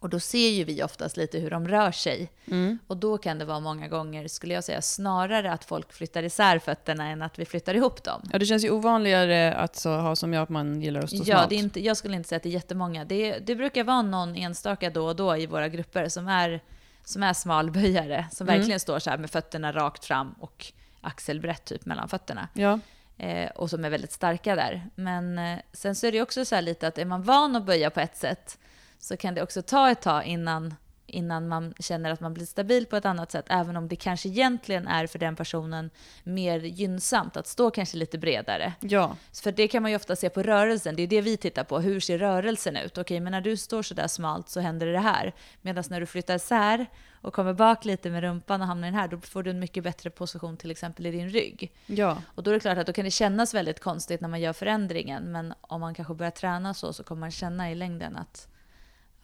Och 0.00 0.10
då 0.10 0.20
ser 0.20 0.48
ju 0.50 0.64
vi 0.64 0.82
oftast 0.82 1.16
lite 1.16 1.38
hur 1.38 1.50
de 1.50 1.68
rör 1.68 1.92
sig. 1.92 2.30
Mm. 2.46 2.78
Och 2.86 2.96
då 2.96 3.18
kan 3.18 3.38
det 3.38 3.44
vara 3.44 3.60
många 3.60 3.88
gånger, 3.88 4.28
skulle 4.28 4.54
jag 4.54 4.64
säga, 4.64 4.82
snarare 4.82 5.52
att 5.52 5.64
folk 5.64 5.92
flyttar 5.92 6.22
isär 6.22 6.58
fötterna 6.58 7.08
än 7.08 7.22
att 7.22 7.38
vi 7.38 7.44
flyttar 7.44 7.74
ihop 7.74 8.02
dem. 8.04 8.22
Ja, 8.32 8.38
det 8.38 8.46
känns 8.46 8.64
ju 8.64 8.70
ovanligare 8.70 9.54
att 9.54 9.76
så, 9.76 9.96
ha 9.96 10.16
som 10.16 10.32
jag, 10.32 10.42
att 10.42 10.48
man 10.48 10.82
gillar 10.82 11.02
att 11.02 11.08
stå 11.10 11.16
Ja, 11.18 11.24
smalt. 11.24 11.48
det 11.48 11.54
är 11.54 11.58
inte, 11.58 11.84
jag 11.84 11.96
skulle 11.96 12.16
inte 12.16 12.28
säga 12.28 12.36
att 12.36 12.42
det 12.42 12.48
är 12.48 12.52
jättemånga. 12.52 13.04
Det, 13.04 13.38
det 13.38 13.54
brukar 13.56 13.84
vara 13.84 14.02
någon 14.02 14.36
enstaka 14.36 14.90
då 14.90 15.06
och 15.06 15.16
då 15.16 15.36
i 15.36 15.46
våra 15.46 15.68
grupper 15.68 16.08
som 16.08 16.28
är, 16.28 16.60
som 17.04 17.22
är 17.22 17.32
smalböjare, 17.32 18.26
som 18.32 18.48
Mm. 18.48 18.58
verkligen 18.58 18.80
står 18.80 18.98
så 18.98 19.10
här 19.10 19.18
med 19.18 19.30
fötterna 19.30 19.72
rakt 19.72 20.04
fram 20.04 20.32
och 20.32 20.66
axelbrett 21.00 21.64
typ 21.64 21.84
mellan 21.86 22.08
fötterna. 22.08 22.48
Ja. 22.52 22.78
Eh, 23.18 23.50
och 23.50 23.70
som 23.70 23.84
är 23.84 23.90
väldigt 23.90 24.12
starka 24.12 24.54
där. 24.56 24.90
Men 24.94 25.38
eh, 25.38 25.58
sen 25.72 25.94
så 25.94 26.06
är 26.06 26.12
det 26.12 26.22
också 26.22 26.44
så 26.44 26.54
här 26.54 26.62
lite 26.62 26.88
att 26.88 26.98
är 26.98 27.04
man 27.04 27.22
van 27.22 27.56
att 27.56 27.64
böja 27.66 27.90
på 27.90 28.00
ett 28.00 28.16
sätt 28.16 28.58
så 28.98 29.16
kan 29.16 29.34
det 29.34 29.42
också 29.42 29.62
ta 29.62 29.90
ett 29.90 30.02
tag 30.02 30.24
innan 30.24 30.74
innan 31.06 31.48
man 31.48 31.74
känner 31.78 32.10
att 32.10 32.20
man 32.20 32.34
blir 32.34 32.46
stabil 32.46 32.86
på 32.86 32.96
ett 32.96 33.04
annat 33.04 33.30
sätt, 33.30 33.46
även 33.48 33.76
om 33.76 33.88
det 33.88 33.96
kanske 33.96 34.28
egentligen 34.28 34.88
är 34.88 35.06
för 35.06 35.18
den 35.18 35.36
personen 35.36 35.90
mer 36.24 36.60
gynnsamt 36.60 37.36
att 37.36 37.46
stå 37.46 37.70
kanske 37.70 37.96
lite 37.96 38.18
bredare. 38.18 38.72
Ja. 38.80 39.16
För 39.42 39.52
det 39.52 39.68
kan 39.68 39.82
man 39.82 39.90
ju 39.90 39.96
ofta 39.96 40.16
se 40.16 40.30
på 40.30 40.42
rörelsen, 40.42 40.96
det 40.96 41.02
är 41.02 41.06
det 41.06 41.20
vi 41.20 41.36
tittar 41.36 41.64
på, 41.64 41.80
hur 41.80 42.00
ser 42.00 42.18
rörelsen 42.18 42.76
ut? 42.76 42.98
Okej, 42.98 43.20
men 43.20 43.30
när 43.30 43.40
du 43.40 43.56
står 43.56 43.82
sådär 43.82 44.08
smalt 44.08 44.48
så 44.48 44.60
händer 44.60 44.86
det 44.86 44.98
här. 44.98 45.34
Medan 45.62 45.84
när 45.90 46.00
du 46.00 46.06
flyttar 46.06 46.36
isär 46.36 46.86
och 47.12 47.34
kommer 47.34 47.52
bak 47.52 47.84
lite 47.84 48.10
med 48.10 48.22
rumpan 48.22 48.60
och 48.60 48.66
hamnar 48.66 48.88
in 48.88 48.94
här, 48.94 49.08
då 49.08 49.20
får 49.20 49.42
du 49.42 49.50
en 49.50 49.60
mycket 49.60 49.84
bättre 49.84 50.10
position 50.10 50.56
till 50.56 50.70
exempel 50.70 51.06
i 51.06 51.10
din 51.10 51.28
rygg. 51.28 51.72
Ja. 51.86 52.22
Och 52.26 52.42
då 52.42 52.50
är 52.50 52.54
det 52.54 52.60
klart 52.60 52.78
att 52.78 52.86
då 52.86 52.92
kan 52.92 53.04
det 53.04 53.10
kännas 53.10 53.54
väldigt 53.54 53.80
konstigt 53.80 54.20
när 54.20 54.28
man 54.28 54.40
gör 54.40 54.52
förändringen, 54.52 55.32
men 55.32 55.54
om 55.60 55.80
man 55.80 55.94
kanske 55.94 56.14
börjar 56.14 56.30
träna 56.30 56.74
så, 56.74 56.92
så 56.92 57.04
kommer 57.04 57.20
man 57.20 57.30
känna 57.30 57.70
i 57.70 57.74
längden 57.74 58.16
att 58.16 58.48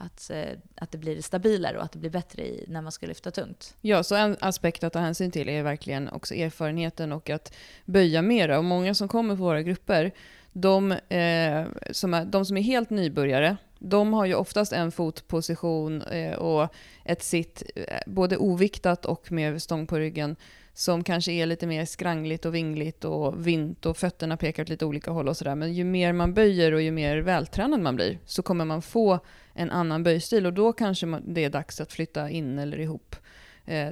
att, 0.00 0.30
eh, 0.30 0.58
att 0.74 0.90
det 0.90 0.98
blir 0.98 1.22
stabilare 1.22 1.78
och 1.78 1.84
att 1.84 1.92
det 1.92 1.98
blir 1.98 2.10
bättre 2.10 2.42
i, 2.42 2.64
när 2.68 2.82
man 2.82 2.92
ska 2.92 3.06
lyfta 3.06 3.30
tungt. 3.30 3.74
Ja, 3.80 4.02
så 4.02 4.14
en 4.14 4.36
aspekt 4.40 4.84
att 4.84 4.92
ta 4.92 4.98
hänsyn 4.98 5.30
till 5.30 5.48
är 5.48 5.62
verkligen 5.62 6.08
också 6.08 6.34
erfarenheten 6.34 7.12
och 7.12 7.30
att 7.30 7.54
böja 7.84 8.22
mera. 8.22 8.58
Och 8.58 8.64
många 8.64 8.94
som 8.94 9.08
kommer 9.08 9.36
på 9.36 9.42
våra 9.42 9.62
grupper, 9.62 10.12
de, 10.52 10.92
eh, 10.92 11.66
som 11.90 12.14
är, 12.14 12.24
de 12.24 12.44
som 12.44 12.56
är 12.56 12.62
helt 12.62 12.90
nybörjare, 12.90 13.56
de 13.82 14.12
har 14.12 14.26
ju 14.26 14.34
oftast 14.34 14.72
en 14.72 14.92
fotposition 14.92 16.02
eh, 16.02 16.34
och 16.34 16.68
ett 17.04 17.22
sitt, 17.22 17.62
eh, 17.76 18.00
både 18.06 18.36
oviktat 18.36 19.04
och 19.04 19.32
med 19.32 19.62
stång 19.62 19.86
på 19.86 19.98
ryggen, 19.98 20.36
som 20.72 21.04
kanske 21.04 21.32
är 21.32 21.46
lite 21.46 21.66
mer 21.66 21.84
skrangligt 21.84 22.46
och 22.46 22.54
vingligt 22.54 23.04
och 23.04 23.46
vint 23.46 23.86
och 23.86 23.96
fötterna 23.96 24.36
pekar 24.36 24.62
åt 24.62 24.68
lite 24.68 24.84
olika 24.84 25.10
håll 25.10 25.28
och 25.28 25.36
sådär. 25.36 25.54
Men 25.54 25.72
ju 25.72 25.84
mer 25.84 26.12
man 26.12 26.34
böjer 26.34 26.72
och 26.72 26.82
ju 26.82 26.90
mer 26.90 27.16
vältränad 27.18 27.80
man 27.80 27.96
blir 27.96 28.18
så 28.24 28.42
kommer 28.42 28.64
man 28.64 28.82
få 28.82 29.18
en 29.54 29.70
annan 29.70 30.02
böjstil 30.02 30.46
och 30.46 30.52
då 30.52 30.72
kanske 30.72 31.20
det 31.26 31.44
är 31.44 31.50
dags 31.50 31.80
att 31.80 31.92
flytta 31.92 32.30
in 32.30 32.58
eller 32.58 32.80
ihop. 32.80 33.16
Eh, 33.64 33.88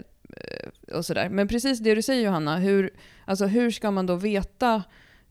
och 0.93 1.07
sådär. 1.07 1.29
Men 1.29 1.49
precis 1.49 1.79
det 1.79 1.95
du 1.95 2.03
säger 2.03 2.25
Johanna, 2.25 2.57
hur, 2.57 2.91
alltså 3.25 3.47
hur 3.47 3.71
ska 3.71 3.91
man 3.91 4.07
då 4.07 4.15
veta 4.15 4.83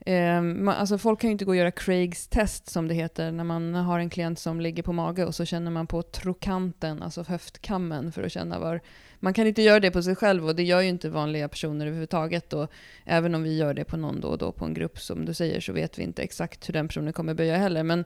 Ehm, 0.06 0.68
alltså 0.68 0.98
folk 0.98 1.22
kan 1.22 1.28
ju 1.28 1.32
inte 1.32 1.46
gå 1.46 1.52
och 1.52 1.56
göra 1.56 1.72
Craigs 1.72 2.28
test 2.28 2.70
som 2.70 2.88
det 2.88 2.94
heter 2.94 3.32
när 3.32 3.44
man 3.44 3.74
har 3.74 4.00
en 4.00 4.10
klient 4.10 4.40
som 4.40 4.62
ligger 4.62 4.84
på 4.84 4.94
mage 4.94 5.26
och 5.26 5.36
så 5.36 5.46
känner 5.46 5.72
man 5.72 5.88
på 5.88 6.02
trokanten, 6.02 7.04
alltså 7.04 7.24
höftkammen 7.24 8.12
för 8.12 8.24
att 8.24 8.32
känna 8.32 8.60
var... 8.60 8.82
Man 9.20 9.34
kan 9.34 9.48
inte 9.48 9.62
göra 9.62 9.80
det 9.80 9.92
på 9.92 10.02
sig 10.02 10.16
själv 10.16 10.46
och 10.46 10.56
det 10.56 10.64
gör 10.64 10.82
ju 10.82 10.90
inte 10.90 11.10
vanliga 11.10 11.48
personer 11.48 11.86
överhuvudtaget. 11.86 12.54
Och 12.54 12.72
även 13.06 13.36
om 13.36 13.44
vi 13.44 13.58
gör 13.58 13.74
det 13.74 13.84
på 13.84 13.98
någon 13.98 14.22
då 14.22 14.28
och 14.28 14.38
då 14.38 14.52
på 14.52 14.66
en 14.66 14.74
grupp 14.74 15.00
som 15.00 15.26
du 15.26 15.34
säger 15.34 15.60
så 15.60 15.74
vet 15.74 16.00
vi 16.00 16.04
inte 16.04 16.22
exakt 16.22 16.70
hur 16.70 16.74
den 16.74 16.88
personen 16.88 17.14
kommer 17.14 17.34
böja 17.34 17.58
heller. 17.58 17.84
Men 17.84 18.06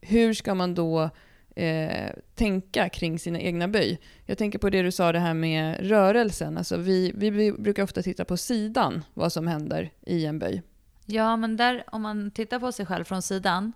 hur 0.00 0.34
ska 0.34 0.54
man 0.54 0.74
då 0.74 1.10
eh, 1.56 2.10
tänka 2.34 2.88
kring 2.88 3.18
sina 3.18 3.40
egna 3.40 3.68
böj. 3.68 3.98
Jag 4.26 4.38
tänker 4.38 4.58
på 4.58 4.70
det 4.70 4.82
du 4.82 4.92
sa 4.92 5.12
det 5.12 5.18
här 5.18 5.34
med 5.34 5.88
rörelsen. 5.88 6.58
Alltså 6.58 6.76
vi, 6.76 7.12
vi 7.14 7.52
brukar 7.52 7.82
ofta 7.82 8.02
titta 8.02 8.24
på 8.24 8.36
sidan 8.36 9.04
vad 9.14 9.32
som 9.32 9.46
händer 9.46 9.90
i 10.06 10.26
en 10.26 10.38
böj. 10.38 10.62
Ja, 11.10 11.36
men 11.36 11.56
där 11.56 11.84
om 11.86 12.02
man 12.02 12.30
tittar 12.30 12.60
på 12.60 12.72
sig 12.72 12.86
själv 12.86 13.04
från 13.04 13.22
sidan, 13.22 13.72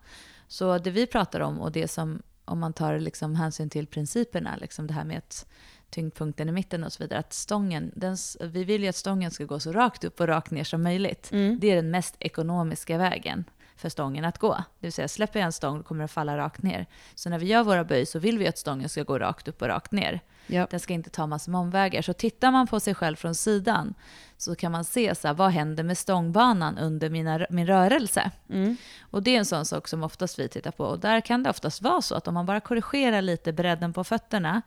så 0.49 0.79
det 0.79 0.91
vi 0.91 1.07
pratar 1.07 1.41
om 1.41 1.61
och 1.61 1.73
det 1.73 1.89
som, 1.89 2.23
om 2.45 2.61
man 2.61 2.73
tar 2.73 2.99
liksom 2.99 3.35
hänsyn 3.35 3.71
till 3.71 3.87
principerna, 3.87 4.57
liksom 4.57 4.87
det 4.87 4.95
här 4.95 5.05
med 5.05 5.19
att 5.19 5.47
tyngdpunkten 5.91 6.49
i 6.49 6.53
mitten 6.53 6.85
och 6.85 6.93
så 6.93 7.03
vidare, 7.03 7.19
att 7.19 7.33
stången, 7.33 7.93
den, 7.95 8.17
vi 8.41 8.65
vill 8.65 8.83
ju 8.83 8.89
att 8.89 8.97
stången 8.97 9.31
ska 9.31 9.45
gå 9.45 9.61
så 9.61 9.73
rakt 9.73 10.05
upp 10.05 10.21
och 10.21 10.27
rakt 10.27 10.51
ner 10.51 10.65
som 10.65 10.83
möjligt. 10.83 11.33
Mm. 11.33 11.59
Det 11.61 11.71
är 11.71 11.77
den 11.77 11.91
mest 11.91 12.17
ekonomiska 12.19 12.99
vägen 12.99 13.45
för 13.77 13.89
stången 13.89 14.25
att 14.25 14.39
gå. 14.39 14.55
Det 14.55 14.87
vill 14.87 14.93
säga, 14.93 15.09
släpper 15.09 15.41
jag 15.41 15.47
en 15.47 15.53
stång 15.53 15.83
kommer 15.83 15.99
den 15.99 16.09
falla 16.09 16.37
rakt 16.37 16.63
ner. 16.63 16.87
Så 17.15 17.31
när 17.31 17.39
vi 17.39 17.47
gör 17.47 17.63
våra 17.63 17.85
böj 17.85 18.07
så 18.07 18.19
vill 18.19 18.39
vi 18.39 18.49
att 18.49 18.59
stången 18.59 18.89
ska 18.89 19.03
gå 19.03 19.19
rakt 19.19 19.49
upp 19.49 19.63
och 19.63 19.69
rakt 19.69 19.93
ner. 19.93 20.21
Yep. 20.49 20.71
Den 20.71 20.81
ska 20.81 20.95
inte 20.95 21.11
ta 21.11 21.27
massor 21.27 21.53
med 21.53 21.61
omvägar. 21.61 22.03
Så 22.03 22.13
tittar 22.13 22.51
man 22.51 22.67
på 22.67 22.81
sig 22.81 22.95
själv 22.95 23.17
från 23.17 23.35
sidan 23.35 23.95
så 24.37 24.55
kan 24.55 24.73
man 24.73 24.85
se 24.85 25.15
så 25.15 25.29
här, 25.29 25.35
vad 25.35 25.51
händer 25.51 25.85
med 25.85 25.99
stångbanan 25.99 26.79
under 26.79 27.11
mina, 27.11 27.47
min 27.51 27.67
rörelse. 27.67 28.31
Mm. 28.51 28.77
Och 29.01 29.23
det 29.23 29.35
är 29.35 29.39
en 29.39 29.45
sån 29.45 29.65
sak 29.65 29.89
som 29.89 30.03
oftast 30.03 30.39
vi 30.39 30.49
tittar 30.49 30.71
på. 30.71 30.85
Och 30.85 30.99
där 30.99 31.21
kan 31.21 31.43
det 31.43 31.51
oftast 31.51 31.83
vara 31.83 32.03
så 32.03 32.15
att 32.15 32.29
om 32.29 32.35
man 32.35 32.47
bara 32.47 32.61
korrigerar 32.61 33.23
lite 33.23 33.53
bredden 33.53 33.93
på 33.93 34.05
fötterna 34.05 34.63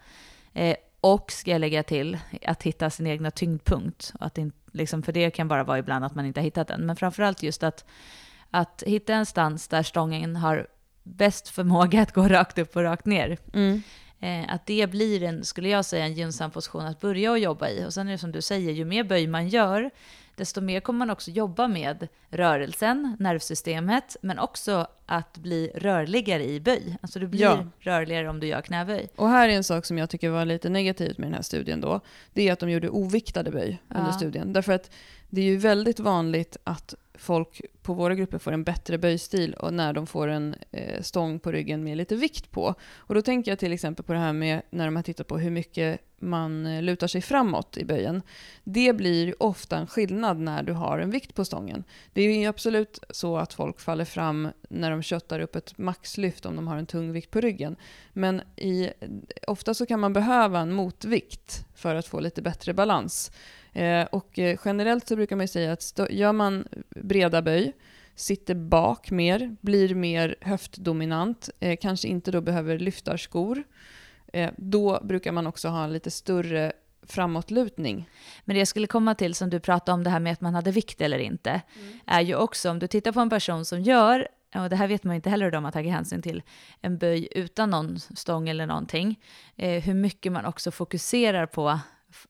eh, 0.54 0.76
och, 1.02 1.32
ska 1.32 1.52
jag 1.52 1.62
lägga 1.62 1.84
till, 1.84 2.18
att 2.46 2.64
hitta 2.64 2.90
sin 2.90 3.08
egna 3.08 3.32
tyngdpunkt. 3.32 4.14
Att 4.20 4.38
in, 4.38 4.52
liksom, 4.72 5.04
för 5.04 5.12
det 5.12 5.32
kan 5.32 5.48
bara 5.48 5.64
vara 5.64 5.80
ibland 5.80 6.06
att 6.06 6.16
man 6.16 6.26
inte 6.26 6.40
har 6.40 6.44
hittat 6.46 6.68
den. 6.68 6.86
Men 6.86 6.96
framförallt 6.96 7.44
just 7.44 7.64
att 7.64 7.86
att 8.52 8.84
hitta 8.86 9.14
en 9.14 9.26
stans 9.26 9.68
där 9.68 9.84
stången 9.84 10.36
har 10.36 10.68
bäst 11.04 11.50
förmåga 11.50 12.02
att 12.02 12.12
gå 12.12 12.28
rakt 12.28 12.58
upp 12.58 12.76
och 12.76 12.82
rakt 12.82 13.06
ner. 13.06 13.38
Mm. 13.54 13.82
Eh, 14.26 14.54
att 14.54 14.66
det 14.66 14.90
blir, 14.90 15.24
en, 15.24 15.46
skulle 15.46 15.70
jag 15.70 15.86
säga, 15.86 16.06
en 16.06 16.14
gynnsam 16.14 16.52
position 16.52 16.86
att 16.86 17.00
börja 17.00 17.32
och 17.32 17.40
jobba 17.40 17.70
i. 17.70 17.86
Och 17.86 17.94
sen 17.94 18.08
är 18.08 18.12
det 18.12 18.18
som 18.18 18.32
du 18.32 18.42
säger, 18.42 18.72
ju 18.72 18.86
mer 18.86 19.04
böj 19.04 19.28
man 19.28 19.48
gör, 19.48 19.90
desto 20.36 20.62
mer 20.62 20.80
kommer 20.80 20.98
man 20.98 21.10
också 21.10 21.32
jobba 21.32 21.68
med 21.68 22.08
rörelsen, 22.30 23.18
nervsystemet, 23.20 24.18
men 24.22 24.40
också 24.40 24.88
att 25.06 25.38
bli 25.38 25.72
rörligare 25.76 26.46
i 26.46 26.60
böj. 26.60 26.98
Alltså 27.02 27.20
du 27.20 27.28
blir 27.28 27.42
ja. 27.42 27.66
rörligare 27.80 28.30
om 28.30 28.40
du 28.40 28.48
gör 28.48 28.62
knäböj. 28.62 29.10
Och 29.16 29.30
här 29.30 29.50
är 29.50 29.54
en 29.54 29.64
sak 29.64 29.86
som 29.86 29.98
jag 29.98 30.10
tycker 30.10 30.30
var 30.30 30.46
lite 30.46 30.70
negativt 30.70 31.18
med 31.18 31.28
den 31.28 31.34
här 31.34 31.42
studien 31.42 31.82
då. 31.82 32.02
Det 32.34 32.48
är 32.50 32.54
att 32.54 32.60
de 32.60 32.70
gjorde 32.70 32.90
oviktade 32.90 33.52
böj 33.52 33.82
ja. 33.88 34.00
under 34.00 34.12
studien. 34.12 34.54
Därför 34.54 34.74
att 34.74 34.92
det 35.30 35.42
är 35.42 35.46
ju 35.46 35.58
väldigt 35.58 36.00
vanligt 36.00 36.58
att 36.64 36.94
folk 37.14 37.62
på 37.86 37.94
våra 37.94 38.16
grupper 38.16 38.38
får 38.38 38.52
en 38.52 38.64
bättre 38.64 38.98
böjstil 38.98 39.54
och 39.54 39.74
när 39.74 39.94
de 39.94 40.08
får 40.08 40.28
en 40.28 40.56
eh, 40.72 41.02
stång 41.02 41.40
på 41.40 41.52
ryggen 41.52 41.84
med 41.84 41.98
lite 41.98 42.16
vikt 42.16 42.52
på. 42.52 42.76
Och 42.98 43.16
då 43.16 43.22
tänker 43.22 43.52
jag 43.52 43.60
till 43.60 43.74
exempel 43.74 44.06
på 44.06 44.14
det 44.14 44.20
här 44.20 44.34
med 44.34 44.62
när 44.70 44.86
de 44.86 44.96
har 44.96 45.04
tittat 45.04 45.28
på 45.28 45.38
hur 45.38 45.52
mycket 45.52 46.02
man 46.20 46.66
eh, 46.66 46.82
lutar 46.82 47.08
sig 47.08 47.22
framåt 47.22 47.78
i 47.78 47.86
böjen. 47.86 48.22
Det 48.64 48.94
blir 48.94 49.44
ofta 49.44 49.78
en 49.78 49.88
skillnad 49.88 50.40
när 50.40 50.64
du 50.64 50.74
har 50.74 51.00
en 51.00 51.12
vikt 51.12 51.36
på 51.36 51.46
stången. 51.46 51.84
Det 52.14 52.22
är 52.22 52.40
ju 52.40 52.46
absolut 52.46 53.00
så 53.10 53.38
att 53.38 53.54
folk 53.54 53.80
faller 53.80 54.06
fram 54.06 54.50
när 54.70 54.92
de 54.92 55.02
köttar 55.02 55.40
upp 55.40 55.56
ett 55.56 55.78
maxlyft 55.78 56.46
om 56.46 56.56
de 56.56 56.68
har 56.68 56.78
en 56.78 56.86
tung 56.86 57.12
vikt 57.12 57.32
på 57.32 57.42
ryggen. 57.42 57.76
Men 58.14 58.42
i, 58.56 58.90
ofta 59.48 59.74
så 59.74 59.86
kan 59.86 60.00
man 60.00 60.14
behöva 60.14 60.60
en 60.60 60.72
motvikt 60.72 61.66
för 61.76 61.96
att 61.96 62.08
få 62.08 62.20
lite 62.20 62.42
bättre 62.42 62.74
balans. 62.74 63.32
Eh, 63.76 64.06
och 64.12 64.40
eh, 64.40 64.60
generellt 64.66 65.08
så 65.08 65.16
brukar 65.16 65.36
man 65.36 65.48
säga 65.48 65.72
att 65.72 66.00
gör 66.10 66.34
man 66.34 66.68
breda 66.90 67.42
böj, 67.42 67.74
sitter 68.16 68.56
bak 68.56 69.12
mer, 69.12 69.56
blir 69.62 69.96
mer 69.96 70.36
höftdominant, 70.42 71.50
eh, 71.60 71.78
kanske 71.82 72.08
inte 72.08 72.32
då 72.32 72.42
behöver 72.42 72.80
lyftarskor, 72.80 73.64
då 74.58 75.00
brukar 75.04 75.32
man 75.32 75.48
också 75.48 75.68
ha 75.68 75.84
en 75.84 75.94
lite 75.94 76.12
större 76.12 76.72
framåtlutning. 77.04 78.10
Men 78.46 78.54
det 78.54 78.60
jag 78.60 78.68
skulle 78.68 78.88
komma 78.88 79.16
till, 79.16 79.36
som 79.36 79.50
du 79.50 79.60
pratade 79.60 79.94
om, 79.94 80.04
det 80.04 80.10
här 80.10 80.20
med 80.20 80.34
att 80.34 80.42
man 80.42 80.56
hade 80.56 80.72
vikt 80.72 81.02
eller 81.02 81.20
inte, 81.20 81.50
mm. 81.50 82.00
är 82.06 82.22
ju 82.22 82.36
också 82.36 82.70
om 82.70 82.80
du 82.80 82.88
tittar 82.88 83.12
på 83.12 83.20
en 83.20 83.30
person 83.30 83.66
som 83.66 83.82
gör 83.82 84.28
och 84.56 84.70
det 84.70 84.76
här 84.76 84.88
vet 84.88 85.04
man 85.04 85.16
inte 85.16 85.30
heller 85.30 85.46
hur 85.46 85.52
de 85.52 85.64
har 85.64 85.72
tagit 85.72 85.92
hänsyn 85.92 86.22
till, 86.22 86.44
en 86.82 86.98
böj 86.98 87.28
utan 87.32 87.70
någon 87.70 88.00
stång 88.00 88.50
eller 88.50 88.66
någonting, 88.66 89.20
eh, 89.56 89.84
hur 89.84 89.94
mycket 89.94 90.32
man 90.32 90.46
också 90.46 90.72
fokuserar 90.72 91.46
på 91.46 91.80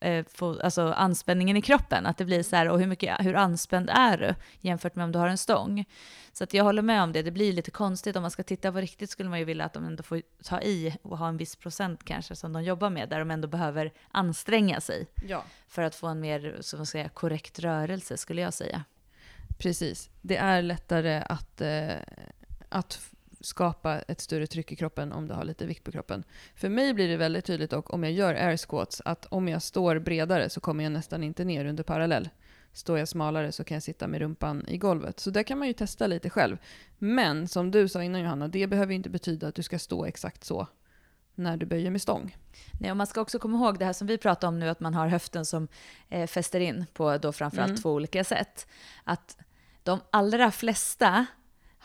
eh, 0.02 0.26
få, 0.30 0.60
alltså 0.60 0.82
anspänningen 0.82 1.58
i 1.58 1.62
kroppen. 1.62 2.06
Att 2.06 2.18
det 2.18 2.26
blir 2.26 2.44
så 2.44 2.56
här, 2.56 2.70
och 2.70 2.80
hur, 2.80 2.88
mycket, 2.88 3.16
hur 3.20 3.36
anspänd 3.36 3.90
är 3.90 4.18
du 4.18 4.36
jämfört 4.60 4.96
med 4.96 5.04
om 5.04 5.12
du 5.12 5.20
har 5.20 5.28
en 5.28 5.38
stång? 5.38 5.86
Så 6.34 6.44
att 6.44 6.54
jag 6.54 6.64
håller 6.64 6.82
med 6.82 7.04
om 7.04 7.12
det. 7.12 7.22
Det 7.22 7.32
blir 7.32 7.54
lite 7.54 7.72
konstigt. 7.72 8.16
Om 8.16 8.22
man 8.22 8.32
ska 8.32 8.44
titta 8.44 8.72
på 8.72 8.78
riktigt 8.78 9.10
skulle 9.10 9.30
man 9.30 9.40
ju 9.40 9.46
vilja 9.46 9.66
att 9.66 9.74
de 9.74 9.86
ändå 9.86 10.04
får 10.04 10.22
ta 10.44 10.62
i 10.62 10.98
och 11.02 11.18
ha 11.18 11.28
en 11.28 11.38
viss 11.38 11.56
procent 11.56 12.04
kanske 12.04 12.36
som 12.36 12.54
de 12.54 12.64
jobbar 12.64 12.90
med, 12.90 13.10
där 13.10 13.20
de 13.20 13.32
ändå 13.32 13.48
behöver 13.48 13.94
anstränga 14.12 14.82
sig 14.82 15.08
ja. 15.28 15.44
för 15.68 15.82
att 15.82 15.96
få 15.96 16.08
en 16.08 16.20
mer 16.20 16.58
så 16.62 16.78
man 16.78 16.86
säga, 16.86 17.10
korrekt 17.10 17.60
rörelse, 17.60 18.18
skulle 18.18 18.42
jag 18.42 18.54
säga. 18.54 18.84
Precis. 19.58 20.10
Det 20.22 20.38
är 20.38 20.62
lättare 20.62 21.24
att, 21.30 21.62
eh, 21.62 21.96
att 22.70 23.15
skapa 23.46 24.00
ett 24.00 24.22
större 24.22 24.48
tryck 24.48 24.72
i 24.72 24.76
kroppen 24.76 25.12
om 25.12 25.28
du 25.28 25.34
har 25.34 25.44
lite 25.44 25.66
vikt 25.66 25.84
på 25.84 25.92
kroppen. 25.92 26.24
För 26.56 26.70
mig 26.70 26.94
blir 26.94 27.08
det 27.08 27.18
väldigt 27.18 27.46
tydligt 27.46 27.74
och 27.74 27.94
om 27.94 28.04
jag 28.04 28.14
gör 28.14 28.34
air 28.34 28.58
squats 28.58 29.02
att 29.06 29.26
om 29.26 29.48
jag 29.48 29.62
står 29.62 30.00
bredare 30.00 30.50
så 30.50 30.60
kommer 30.60 30.84
jag 30.84 30.94
nästan 30.94 31.24
inte 31.24 31.44
ner 31.46 31.66
under 31.66 31.84
parallell. 31.84 32.30
Står 32.74 33.00
jag 33.00 33.08
smalare 33.08 33.52
så 33.52 33.64
kan 33.64 33.76
jag 33.76 33.84
sitta 33.84 34.08
med 34.08 34.20
rumpan 34.20 34.66
i 34.68 34.78
golvet. 34.78 35.20
Så 35.20 35.30
där 35.30 35.44
kan 35.44 35.60
man 35.60 35.68
ju 35.68 35.74
testa 35.74 36.08
lite 36.08 36.30
själv. 36.30 36.58
Men 36.98 37.48
som 37.48 37.72
du 37.72 37.88
sa 37.88 38.04
innan 38.04 38.22
Johanna, 38.22 38.48
det 38.48 38.68
behöver 38.68 38.94
inte 38.94 39.10
betyda 39.10 39.48
att 39.48 39.56
du 39.56 39.64
ska 39.64 39.80
stå 39.80 40.06
exakt 40.06 40.44
så 40.44 40.68
när 41.36 41.58
du 41.58 41.66
böjer 41.66 41.92
med 41.92 42.02
stång. 42.02 42.38
Nej, 42.80 42.92
och 42.92 42.98
man 42.98 43.08
ska 43.08 43.22
också 43.22 43.40
komma 43.40 43.58
ihåg 43.58 43.80
det 43.80 43.86
här 43.86 43.94
som 43.94 44.08
vi 44.08 44.18
pratar 44.18 44.48
om 44.48 44.60
nu, 44.60 44.70
att 44.70 44.80
man 44.80 44.94
har 44.94 45.08
höften 45.08 45.46
som 45.46 45.68
eh, 46.10 46.28
fäster 46.28 46.60
in 46.60 46.86
på 46.94 47.18
då 47.18 47.32
framförallt 47.32 47.70
mm. 47.70 47.82
två 47.82 47.92
olika 47.92 48.24
sätt. 48.24 48.68
Att 49.04 49.38
de 49.84 50.00
allra 50.12 50.52
flesta 50.52 51.26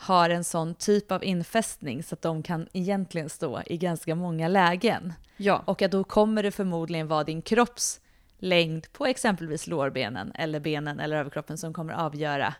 har 0.01 0.29
en 0.29 0.43
sån 0.43 0.75
typ 0.75 1.11
av 1.11 1.23
infästning 1.23 2.03
så 2.03 2.15
att 2.15 2.21
de 2.21 2.43
kan 2.43 2.67
egentligen 2.73 3.29
stå 3.29 3.61
i 3.65 3.77
ganska 3.77 4.15
många 4.15 4.47
lägen. 4.47 5.13
Ja. 5.37 5.63
Och 5.65 5.81
att 5.81 5.91
då 5.91 6.03
kommer 6.03 6.43
det 6.43 6.51
förmodligen 6.51 7.07
vara 7.07 7.23
din 7.23 7.41
kropps 7.41 8.01
längd 8.37 8.93
på 8.93 9.05
exempelvis 9.05 9.67
lårbenen 9.67 10.31
eller 10.35 10.59
benen 10.59 10.99
eller 10.99 11.17
överkroppen 11.17 11.57
som 11.57 11.73
kommer 11.73 11.93
avgöra 11.93 12.53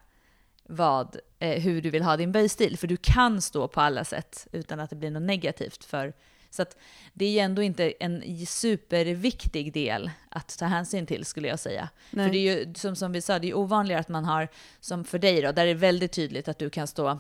vad, 0.63 1.17
eh, 1.39 1.61
hur 1.61 1.81
du 1.81 1.89
vill 1.89 2.03
ha 2.03 2.17
din 2.17 2.31
böjstil. 2.31 2.77
För 2.77 2.87
du 2.87 2.97
kan 2.97 3.41
stå 3.41 3.67
på 3.67 3.81
alla 3.81 4.03
sätt 4.03 4.47
utan 4.51 4.79
att 4.79 4.89
det 4.89 4.95
blir 4.95 5.11
något 5.11 5.23
negativt 5.23 5.83
för 5.83 6.13
Så 6.51 6.61
att 6.61 6.77
det 7.13 7.25
är 7.25 7.31
ju 7.31 7.39
ändå 7.39 7.61
inte 7.61 7.93
en 7.99 8.45
superviktig 8.45 9.73
del 9.73 10.11
att 10.29 10.57
ta 10.57 10.65
hänsyn 10.65 11.05
till 11.05 11.25
skulle 11.25 11.47
jag 11.47 11.59
säga. 11.59 11.89
Nej. 12.09 12.25
För 12.25 12.33
det 12.33 12.37
är 12.37 12.55
ju 12.55 12.73
som, 12.73 12.95
som 12.95 13.11
vi 13.11 13.21
sa, 13.21 13.39
det 13.39 13.49
är 13.49 13.57
ovanligare 13.57 13.99
att 14.01 14.09
man 14.09 14.25
har, 14.25 14.47
som 14.79 15.03
för 15.03 15.19
dig 15.19 15.41
då, 15.41 15.51
där 15.51 15.63
är 15.63 15.67
det 15.67 15.73
väldigt 15.73 16.11
tydligt 16.11 16.47
att 16.47 16.59
du 16.59 16.69
kan 16.69 16.87
stå, 16.87 17.19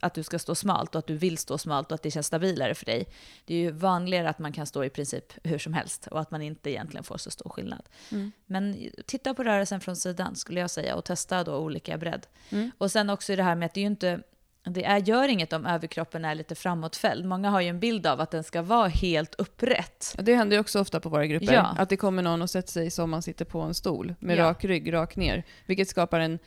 att 0.00 0.14
du 0.14 0.22
ska 0.22 0.38
stå 0.38 0.54
smalt 0.54 0.94
och 0.94 0.98
att 0.98 1.06
du 1.06 1.16
vill 1.16 1.38
stå 1.38 1.58
smalt 1.58 1.90
och 1.90 1.94
att 1.94 2.02
det 2.02 2.10
känns 2.10 2.26
stabilare 2.26 2.74
för 2.74 2.84
dig. 2.84 3.06
Det 3.44 3.54
är 3.54 3.58
ju 3.58 3.70
vanligare 3.70 4.28
att 4.28 4.38
man 4.38 4.52
kan 4.52 4.66
stå 4.66 4.84
i 4.84 4.90
princip 4.90 5.32
hur 5.42 5.58
som 5.58 5.74
helst 5.74 6.06
och 6.06 6.20
att 6.20 6.30
man 6.30 6.42
inte 6.42 6.70
egentligen 6.70 7.04
får 7.04 7.18
så 7.18 7.30
stor 7.30 7.50
skillnad. 7.50 7.82
Mm. 8.12 8.32
Men 8.46 8.90
titta 9.06 9.34
på 9.34 9.44
rörelsen 9.44 9.80
från 9.80 9.96
sidan 9.96 10.36
skulle 10.36 10.60
jag 10.60 10.70
säga 10.70 10.96
och 10.96 11.04
testa 11.04 11.44
då 11.44 11.56
olika 11.56 11.98
bredd. 11.98 12.26
Mm. 12.50 12.70
Och 12.78 12.92
sen 12.92 13.10
också 13.10 13.36
det 13.36 13.42
här 13.42 13.54
med 13.54 13.66
att 13.66 13.74
det 13.74 13.80
är 13.80 13.82
ju 13.82 13.90
inte 13.90 14.20
det 14.68 14.84
är, 14.84 14.98
gör 14.98 15.28
inget 15.28 15.52
om 15.52 15.66
överkroppen 15.66 16.24
är 16.24 16.34
lite 16.34 16.54
framåtfälld. 16.54 17.24
Många 17.24 17.50
har 17.50 17.60
ju 17.60 17.68
en 17.68 17.80
bild 17.80 18.06
av 18.06 18.20
att 18.20 18.30
den 18.30 18.44
ska 18.44 18.62
vara 18.62 18.88
helt 18.88 19.34
upprätt. 19.34 20.14
Det 20.18 20.34
händer 20.34 20.56
ju 20.56 20.60
också 20.60 20.80
ofta 20.80 21.00
på 21.00 21.08
våra 21.08 21.26
grupper, 21.26 21.52
Ja. 21.54 21.74
att 21.78 21.88
det 21.88 21.96
kommer 21.96 22.22
någon 22.22 22.42
och 22.42 22.50
sätter 22.50 22.72
sig 22.72 22.90
som 22.90 23.10
man 23.10 23.22
sitter 23.22 23.44
på 23.44 23.60
en 23.60 23.74
stol 23.74 24.14
med 24.18 24.36
Ja. 24.38 24.44
rak 24.44 24.64
rygg, 24.64 24.92
rak 24.92 25.16
ner, 25.16 25.44
vilket 25.66 25.88
skapar 25.88 26.20
en 26.20 26.38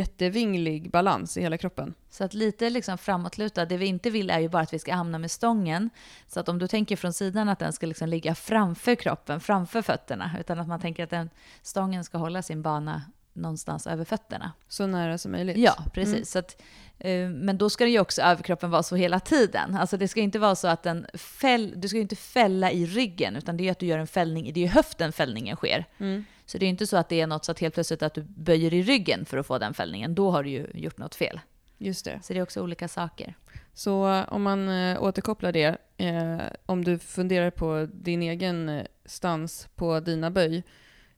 jättevinglig 0.00 0.90
balans 0.90 1.36
i 1.36 1.40
hela 1.40 1.58
kroppen. 1.58 1.94
Så 2.10 2.24
att 2.24 2.34
lite 2.34 2.70
liksom 2.70 2.98
framåtlutad. 2.98 3.64
Det 3.64 3.76
vi 3.76 3.86
inte 3.86 4.10
vill 4.10 4.30
är 4.30 4.40
ju 4.40 4.48
bara 4.48 4.62
att 4.62 4.72
vi 4.74 4.78
ska 4.78 4.94
hamna 4.94 5.18
med 5.18 5.30
stången. 5.30 5.90
Så 6.26 6.40
att 6.40 6.48
om 6.48 6.58
du 6.58 6.68
tänker 6.68 6.96
från 6.96 7.12
sidan 7.12 7.48
att 7.48 7.58
den 7.58 7.72
ska 7.72 7.86
liksom 7.86 8.08
ligga 8.08 8.34
framför 8.34 8.94
kroppen, 8.94 9.40
framför 9.40 9.82
fötterna, 9.82 10.30
utan 10.40 10.60
att 10.60 10.68
man 10.68 10.80
tänker 10.80 11.04
att 11.04 11.10
den 11.10 11.30
stången 11.62 12.04
ska 12.04 12.18
hålla 12.18 12.42
sin 12.42 12.62
bana 12.62 13.02
någonstans 13.36 13.86
över 13.86 14.04
fötterna. 14.04 14.52
Så 14.68 14.86
nära 14.86 15.18
som 15.18 15.32
möjligt. 15.32 15.56
Ja, 15.56 15.76
precis. 15.94 16.14
Mm. 16.14 16.24
Så 16.24 16.38
att, 16.38 16.62
eh, 16.98 17.28
men 17.28 17.58
då 17.58 17.70
ska 17.70 17.84
det 17.84 17.90
ju 17.90 18.00
också 18.00 18.22
överkroppen 18.22 18.70
vara 18.70 18.82
så 18.82 18.96
hela 18.96 19.20
tiden. 19.20 19.74
Alltså 19.74 19.96
det 19.96 20.08
ska 20.08 20.20
inte 20.20 20.38
vara 20.38 20.54
så 20.54 20.68
att 20.68 20.82
den 20.82 21.06
fäll, 21.14 21.72
du 21.76 21.88
ska 21.88 21.96
ju 21.96 22.02
inte 22.02 22.16
fälla 22.16 22.70
i 22.70 22.86
ryggen, 22.86 23.36
utan 23.36 23.56
det 23.56 23.62
är 23.62 23.64
ju 23.64 23.70
att 23.70 23.78
du 23.78 23.86
gör 23.86 23.98
en 23.98 24.06
fällning, 24.06 24.52
det 24.52 24.60
är 24.60 24.62
ju 24.62 24.70
höften 24.70 25.12
fällningen 25.12 25.56
sker. 25.56 25.84
Mm. 25.98 26.24
Så 26.46 26.58
det 26.58 26.64
är 26.64 26.66
ju 26.66 26.70
inte 26.70 26.86
så 26.86 26.96
att 26.96 27.08
det 27.08 27.20
är 27.20 27.26
något 27.26 27.44
så 27.44 27.52
att 27.52 27.60
helt 27.60 27.74
plötsligt 27.74 28.02
att 28.02 28.14
du 28.14 28.22
böjer 28.22 28.74
i 28.74 28.82
ryggen 28.82 29.24
för 29.24 29.38
att 29.38 29.46
få 29.46 29.58
den 29.58 29.74
fällningen. 29.74 30.14
Då 30.14 30.30
har 30.30 30.42
du 30.42 30.50
ju 30.50 30.66
gjort 30.74 30.98
något 30.98 31.14
fel. 31.14 31.40
Just 31.78 32.04
det. 32.04 32.20
Så 32.22 32.32
det 32.32 32.38
är 32.38 32.42
också 32.42 32.62
olika 32.62 32.88
saker. 32.88 33.34
Så 33.74 34.24
om 34.28 34.42
man 34.42 34.68
eh, 34.68 35.02
återkopplar 35.02 35.52
det, 35.52 35.76
eh, 35.96 36.38
om 36.66 36.84
du 36.84 36.98
funderar 36.98 37.50
på 37.50 37.88
din 37.92 38.22
egen 38.22 38.68
eh, 38.68 38.86
stans 39.04 39.68
på 39.74 40.00
dina 40.00 40.30
böj, 40.30 40.62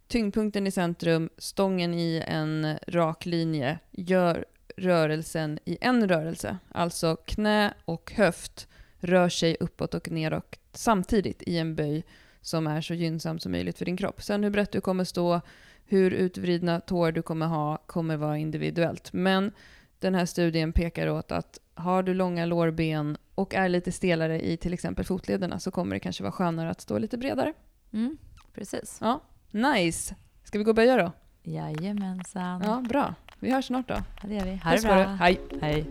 tyngdpunkten 0.09 0.67
i 0.67 0.71
centrum, 0.71 1.31
stången 1.39 1.95
i 1.95 2.25
en 2.27 2.79
rak 2.87 3.27
linje, 3.27 3.79
gör 3.91 4.45
rörelsen 4.77 5.59
i 5.65 5.79
en 5.81 6.09
rörelse. 6.09 6.59
Alltså 6.69 7.17
knä 7.17 7.75
och 7.85 8.13
höft 8.13 8.69
rör 8.99 9.29
sig 9.29 9.57
uppåt 9.61 9.95
och 9.95 10.11
neråt 10.11 10.59
samtidigt 10.73 11.43
i 11.47 11.59
en 11.59 11.75
böj 11.75 12.05
som 12.41 12.67
är 12.67 12.81
så 12.81 12.95
gynnsam 12.95 13.39
som 13.39 13.53
möjligt 13.53 13.79
för 13.79 13.85
din 13.85 13.97
kropp. 13.97 14.23
Sen 14.23 14.45
hur 14.45 14.51
brett 14.51 14.73
du 14.73 14.81
kommer 14.81 15.05
stå, 15.05 15.41
hur 15.85 16.11
utvridna 16.11 16.81
tår 16.81 17.13
du 17.13 17.23
kommer 17.23 17.47
ha, 17.47 17.77
kommer 17.77 18.17
vara 18.17 18.39
individuellt. 18.39 19.13
Men 19.13 19.53
den 19.99 20.15
här 20.15 20.27
studien 20.27 20.73
pekar 20.73 21.09
åt 21.09 21.33
att 21.33 21.61
har 21.75 22.03
du 22.03 22.15
långa 22.15 22.47
lårben 22.47 23.17
och 23.35 23.55
är 23.55 23.69
lite 23.69 23.93
stelare 23.93 24.47
i 24.47 24.57
till 24.57 24.73
exempel 24.73 25.05
fotlederna 25.05 25.59
så 25.59 25.71
kommer 25.71 25.97
det 25.97 26.01
kanske 26.01 26.23
vara 26.23 26.33
skönare 26.33 26.71
att 26.71 26.81
stå 26.81 26.99
lite 26.99 27.19
bredare. 27.19 27.53
Mm, 27.93 28.19
precis. 28.55 28.99
Ja, 29.01 29.21
nice! 29.51 30.15
Ska 30.45 30.59
vi 30.59 30.65
gå 30.65 30.71
och 30.71 30.75
böja 30.75 30.97
då? 30.97 31.13
Jajamensan. 31.43 32.63
Ja, 32.65 32.85
bra. 32.89 33.15
Vi 33.41 33.53
hörs 33.53 33.67
snart 33.67 33.89
då. 33.89 33.95
Ja, 33.95 34.29
det 34.29 34.35
gör 34.35 34.45
vi. 34.45 34.57
Ha 34.65 34.71
det 34.71 34.83
bra. 34.83 34.95
dig. 34.95 35.17
Hej! 35.21 35.41
Hej. 35.61 35.85